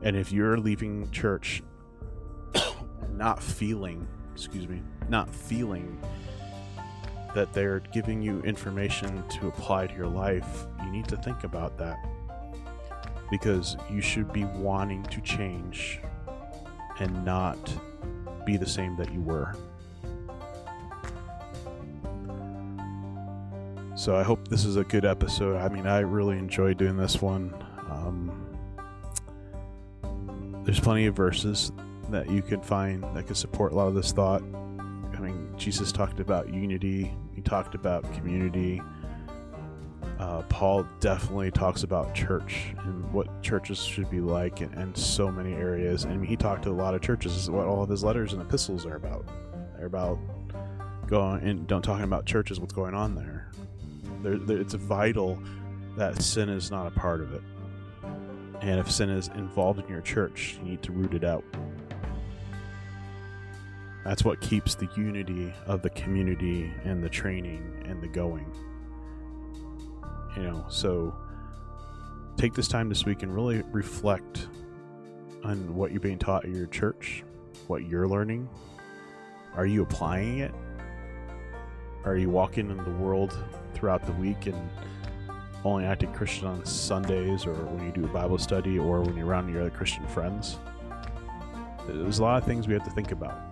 And 0.00 0.16
if 0.16 0.32
you're 0.32 0.56
leaving 0.56 1.10
church 1.10 1.62
not 3.10 3.42
feeling, 3.42 4.08
excuse 4.32 4.66
me, 4.66 4.80
not 5.10 5.28
feeling 5.28 6.02
that 7.34 7.52
they're 7.52 7.80
giving 7.92 8.22
you 8.22 8.40
information 8.42 9.26
to 9.28 9.48
apply 9.48 9.86
to 9.86 9.94
your 9.94 10.06
life, 10.06 10.66
you 10.84 10.90
need 10.90 11.08
to 11.08 11.16
think 11.16 11.44
about 11.44 11.78
that. 11.78 11.98
Because 13.30 13.76
you 13.90 14.00
should 14.00 14.32
be 14.32 14.44
wanting 14.44 15.02
to 15.04 15.20
change 15.22 16.00
and 17.00 17.24
not 17.24 17.58
be 18.44 18.56
the 18.56 18.66
same 18.66 18.96
that 18.96 19.12
you 19.12 19.20
were. 19.20 19.54
So 23.94 24.16
I 24.16 24.22
hope 24.22 24.48
this 24.48 24.64
is 24.64 24.76
a 24.76 24.84
good 24.84 25.04
episode. 25.04 25.56
I 25.56 25.68
mean, 25.68 25.86
I 25.86 26.00
really 26.00 26.36
enjoyed 26.36 26.76
doing 26.76 26.96
this 26.96 27.22
one. 27.22 27.54
Um, 27.90 28.32
there's 30.64 30.80
plenty 30.80 31.06
of 31.06 31.14
verses 31.14 31.72
that 32.10 32.30
you 32.30 32.42
can 32.42 32.60
find 32.60 33.04
that 33.14 33.26
could 33.26 33.36
support 33.36 33.72
a 33.72 33.74
lot 33.74 33.88
of 33.88 33.94
this 33.94 34.12
thought. 34.12 34.42
Jesus 35.62 35.92
talked 35.92 36.18
about 36.18 36.52
unity, 36.52 37.14
he 37.36 37.40
talked 37.40 37.76
about 37.76 38.02
community. 38.14 38.82
Uh, 40.18 40.42
Paul 40.48 40.84
definitely 40.98 41.52
talks 41.52 41.84
about 41.84 42.16
church 42.16 42.74
and 42.78 43.12
what 43.12 43.42
churches 43.42 43.78
should 43.78 44.10
be 44.10 44.20
like 44.20 44.60
in 44.60 44.92
so 44.96 45.30
many 45.30 45.52
areas. 45.52 46.02
And 46.02 46.26
he 46.26 46.36
talked 46.36 46.64
to 46.64 46.70
a 46.70 46.72
lot 46.72 46.96
of 46.96 47.00
churches. 47.00 47.34
This 47.34 47.44
is 47.44 47.50
what 47.50 47.66
all 47.66 47.80
of 47.80 47.88
his 47.88 48.02
letters 48.02 48.32
and 48.32 48.42
epistles 48.42 48.84
are 48.84 48.96
about. 48.96 49.28
They're 49.76 49.86
about 49.86 50.18
going 51.06 51.46
and 51.48 51.64
don't 51.68 51.82
talking 51.82 52.04
about 52.04 52.26
churches, 52.26 52.58
what's 52.58 52.74
going 52.74 52.94
on 52.94 53.14
there. 53.14 53.48
There, 54.24 54.38
there, 54.38 54.58
it's 54.58 54.74
vital 54.74 55.40
that 55.96 56.20
sin 56.20 56.48
is 56.48 56.72
not 56.72 56.88
a 56.88 56.90
part 56.90 57.20
of 57.20 57.34
it. 57.34 57.42
And 58.62 58.80
if 58.80 58.90
sin 58.90 59.10
is 59.10 59.28
involved 59.28 59.78
in 59.78 59.88
your 59.88 60.00
church, 60.00 60.58
you 60.58 60.70
need 60.70 60.82
to 60.82 60.90
root 60.90 61.14
it 61.14 61.22
out. 61.22 61.44
That's 64.04 64.24
what 64.24 64.40
keeps 64.40 64.74
the 64.74 64.88
unity 64.96 65.52
of 65.66 65.82
the 65.82 65.90
community 65.90 66.72
and 66.84 67.02
the 67.02 67.08
training 67.08 67.84
and 67.86 68.02
the 68.02 68.08
going. 68.08 68.50
You 70.36 70.42
know, 70.42 70.64
so 70.68 71.14
take 72.36 72.54
this 72.54 72.68
time 72.68 72.88
this 72.88 73.04
week 73.04 73.22
and 73.22 73.34
really 73.34 73.62
reflect 73.70 74.48
on 75.44 75.74
what 75.74 75.92
you're 75.92 76.00
being 76.00 76.18
taught 76.18 76.44
at 76.44 76.50
your 76.50 76.66
church, 76.66 77.22
what 77.66 77.84
you're 77.86 78.08
learning. 78.08 78.48
Are 79.54 79.66
you 79.66 79.82
applying 79.82 80.38
it? 80.38 80.54
Are 82.04 82.16
you 82.16 82.30
walking 82.30 82.70
in 82.70 82.78
the 82.78 82.90
world 82.90 83.36
throughout 83.74 84.04
the 84.04 84.12
week 84.12 84.46
and 84.46 84.70
only 85.64 85.84
acting 85.84 86.12
Christian 86.12 86.46
on 86.46 86.64
Sundays 86.64 87.46
or 87.46 87.54
when 87.54 87.86
you 87.86 87.92
do 87.92 88.04
a 88.04 88.08
Bible 88.08 88.38
study 88.38 88.78
or 88.78 89.00
when 89.00 89.16
you're 89.16 89.26
around 89.26 89.48
your 89.48 89.60
other 89.60 89.70
Christian 89.70 90.06
friends. 90.08 90.58
There's 91.86 92.18
a 92.18 92.22
lot 92.22 92.38
of 92.38 92.46
things 92.46 92.66
we 92.66 92.74
have 92.74 92.84
to 92.84 92.90
think 92.90 93.12
about. 93.12 93.51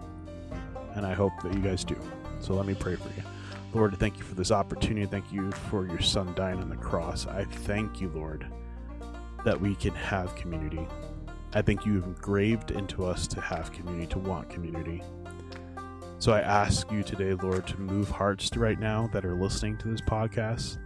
And 0.94 1.06
I 1.06 1.14
hope 1.14 1.32
that 1.42 1.54
you 1.54 1.60
guys 1.60 1.84
do. 1.84 1.96
So 2.40 2.54
let 2.54 2.66
me 2.66 2.74
pray 2.74 2.96
for 2.96 3.08
you. 3.08 3.22
Lord, 3.72 3.96
thank 3.98 4.18
you 4.18 4.24
for 4.24 4.34
this 4.34 4.50
opportunity. 4.50 5.06
Thank 5.06 5.32
you 5.32 5.52
for 5.52 5.86
your 5.86 6.00
son 6.00 6.34
dying 6.34 6.58
on 6.58 6.68
the 6.68 6.76
cross. 6.76 7.26
I 7.26 7.44
thank 7.44 8.00
you, 8.00 8.08
Lord, 8.08 8.46
that 9.44 9.60
we 9.60 9.76
can 9.76 9.94
have 9.94 10.34
community. 10.34 10.86
I 11.52 11.62
think 11.62 11.86
you've 11.86 12.04
engraved 12.04 12.70
into 12.72 13.04
us 13.04 13.26
to 13.28 13.40
have 13.40 13.72
community, 13.72 14.06
to 14.08 14.18
want 14.18 14.50
community. 14.50 15.02
So 16.18 16.32
I 16.32 16.40
ask 16.40 16.90
you 16.92 17.02
today, 17.02 17.32
Lord, 17.34 17.66
to 17.68 17.80
move 17.80 18.10
hearts 18.10 18.54
right 18.56 18.78
now 18.78 19.08
that 19.12 19.24
are 19.24 19.34
listening 19.34 19.78
to 19.78 19.88
this 19.88 20.02
podcast, 20.02 20.78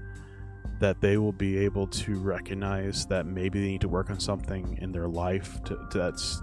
that 0.79 1.01
they 1.01 1.17
will 1.17 1.33
be 1.33 1.59
able 1.59 1.87
to 1.89 2.19
recognize 2.19 3.07
that 3.07 3.27
maybe 3.27 3.61
they 3.61 3.67
need 3.67 3.81
to 3.81 3.89
work 3.89 4.11
on 4.11 4.21
something 4.21 4.79
in 4.81 4.93
their 4.93 5.09
life 5.09 5.63
to, 5.65 5.87
to, 5.91 5.99
that's 5.99 6.41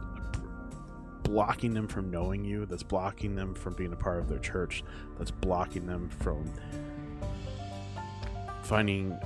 blocking 1.24 1.74
them 1.74 1.88
from 1.88 2.10
knowing 2.12 2.44
you, 2.44 2.66
that's 2.66 2.84
blocking 2.84 3.36
them 3.36 3.54
from 3.54 3.74
being 3.74 3.94
a 3.94 3.96
part 3.96 4.20
of 4.20 4.28
their 4.28 4.40
church, 4.40 4.84
that's 5.18 5.32
blocking 5.32 5.86
them 5.86 6.10
from 6.10 6.52
finding 8.64 9.18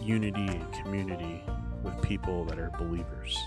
unity 0.00 0.46
and 0.46 0.72
community 0.72 1.42
with 1.82 2.00
people 2.02 2.44
that 2.44 2.58
are 2.58 2.70
believers. 2.78 3.38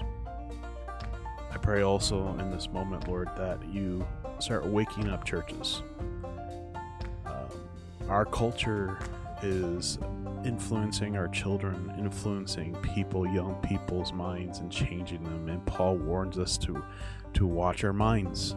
I 1.51 1.57
pray 1.57 1.81
also 1.81 2.35
in 2.39 2.51
this 2.51 2.69
moment, 2.69 3.07
Lord, 3.07 3.29
that 3.35 3.59
you 3.67 4.05
start 4.39 4.65
waking 4.65 5.09
up 5.09 5.25
churches. 5.25 5.81
Um, 7.25 7.49
our 8.07 8.25
culture 8.25 8.99
is 9.41 9.97
influencing 10.49 11.15
our 11.15 11.27
children, 11.27 11.93
influencing 11.99 12.73
people, 12.77 13.27
young 13.27 13.53
people's 13.61 14.11
minds, 14.11 14.57
and 14.59 14.71
changing 14.71 15.23
them. 15.23 15.47
And 15.47 15.63
Paul 15.67 15.95
warns 15.95 16.39
us 16.39 16.57
to 16.59 16.83
to 17.33 17.45
watch 17.45 17.83
our 17.83 17.93
minds. 17.93 18.55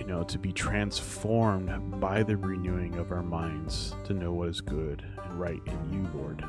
You 0.00 0.06
know, 0.06 0.22
to 0.24 0.38
be 0.38 0.52
transformed 0.52 2.00
by 2.00 2.22
the 2.22 2.36
renewing 2.36 2.94
of 2.94 3.12
our 3.12 3.22
minds 3.22 3.94
to 4.04 4.14
know 4.14 4.32
what 4.32 4.48
is 4.48 4.62
good 4.62 5.04
and 5.22 5.38
right 5.38 5.60
in 5.66 5.92
you, 5.92 6.08
Lord. 6.18 6.42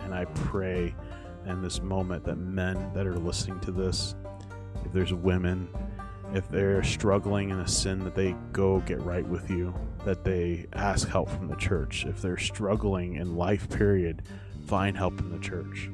And 0.00 0.14
I 0.14 0.26
pray 0.26 0.94
in 1.46 1.62
this 1.62 1.80
moment 1.80 2.24
that 2.24 2.36
men 2.36 2.92
that 2.92 3.06
are 3.06 3.18
listening 3.18 3.58
to 3.60 3.72
this, 3.72 4.16
if 4.84 4.92
there's 4.92 5.14
women 5.14 5.68
if 6.34 6.48
they're 6.48 6.82
struggling 6.82 7.50
in 7.50 7.60
a 7.60 7.68
sin 7.68 8.00
that 8.04 8.14
they 8.14 8.34
go 8.52 8.80
get 8.80 9.00
right 9.02 9.26
with 9.26 9.50
you 9.50 9.74
that 10.04 10.24
they 10.24 10.66
ask 10.74 11.08
help 11.08 11.30
from 11.30 11.48
the 11.48 11.56
church 11.56 12.04
if 12.06 12.20
they're 12.20 12.36
struggling 12.36 13.14
in 13.16 13.36
life 13.36 13.68
period 13.70 14.22
find 14.66 14.96
help 14.96 15.18
in 15.20 15.30
the 15.30 15.38
church 15.38 15.88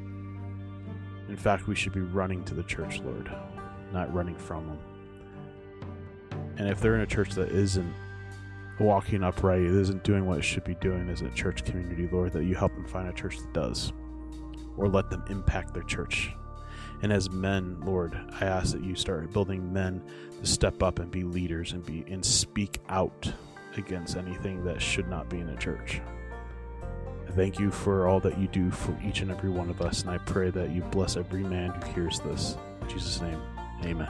In 1.31 1.37
fact, 1.37 1.69
we 1.69 1.77
should 1.77 1.93
be 1.93 2.01
running 2.01 2.43
to 2.45 2.55
the 2.55 2.65
church, 2.65 3.01
Lord, 3.01 3.31
not 3.93 4.13
running 4.13 4.37
from 4.37 4.67
them. 4.67 4.79
And 6.57 6.69
if 6.69 6.81
they're 6.81 6.97
in 6.97 7.03
a 7.03 7.07
church 7.07 7.35
that 7.35 7.51
isn't 7.53 7.95
walking 8.81 9.23
upright, 9.23 9.63
isn't 9.63 10.03
doing 10.03 10.27
what 10.27 10.39
it 10.39 10.43
should 10.43 10.65
be 10.65 10.75
doing 10.77 11.09
as 11.09 11.23
a 11.23 11.31
church 11.31 11.65
community, 11.65 12.09
Lord, 12.11 12.33
that 12.33 12.45
you 12.45 12.57
help 12.57 12.75
them 12.75 12.85
find 12.85 13.09
a 13.09 13.13
church 13.13 13.39
that 13.39 13.53
does, 13.53 13.93
or 14.77 14.89
let 14.89 15.09
them 15.09 15.23
impact 15.31 15.73
their 15.73 15.85
church. 15.85 16.33
And 17.03 17.13
as 17.13 17.31
men, 17.31 17.81
Lord, 17.83 18.19
I 18.41 18.47
ask 18.47 18.73
that 18.73 18.83
you 18.83 18.97
start 18.97 19.33
building 19.33 19.73
men 19.73 20.03
to 20.41 20.47
step 20.47 20.83
up 20.83 20.99
and 20.99 21.11
be 21.11 21.23
leaders 21.23 21.73
and 21.73 21.85
be 21.85 22.05
and 22.09 22.25
speak 22.25 22.79
out 22.89 23.33
against 23.77 24.17
anything 24.17 24.65
that 24.65 24.83
should 24.83 25.09
not 25.09 25.29
be 25.29 25.39
in 25.39 25.49
a 25.49 25.57
church. 25.57 26.01
I 27.29 27.33
thank 27.33 27.61
you 27.61 27.71
for 27.71 28.09
all 28.09 28.19
that 28.21 28.39
you 28.39 28.49
do 28.49 28.71
for 28.71 28.99
each 29.05 29.21
and 29.21 29.31
every 29.31 29.51
one 29.51 29.71
of 29.71 29.81
us, 29.81 30.03
and 30.03 30.11
I 30.11 30.19
pray 30.19 30.51
that 30.51 30.71
you 30.71 30.83
bless 30.83 31.17
every 31.17 31.45
man 31.45 31.71
who 31.71 31.93
hears 31.93 32.19
this. 32.21 32.57
In 32.83 32.89
Jesus' 32.89 33.21
name, 33.21 33.41
amen. 33.85 34.09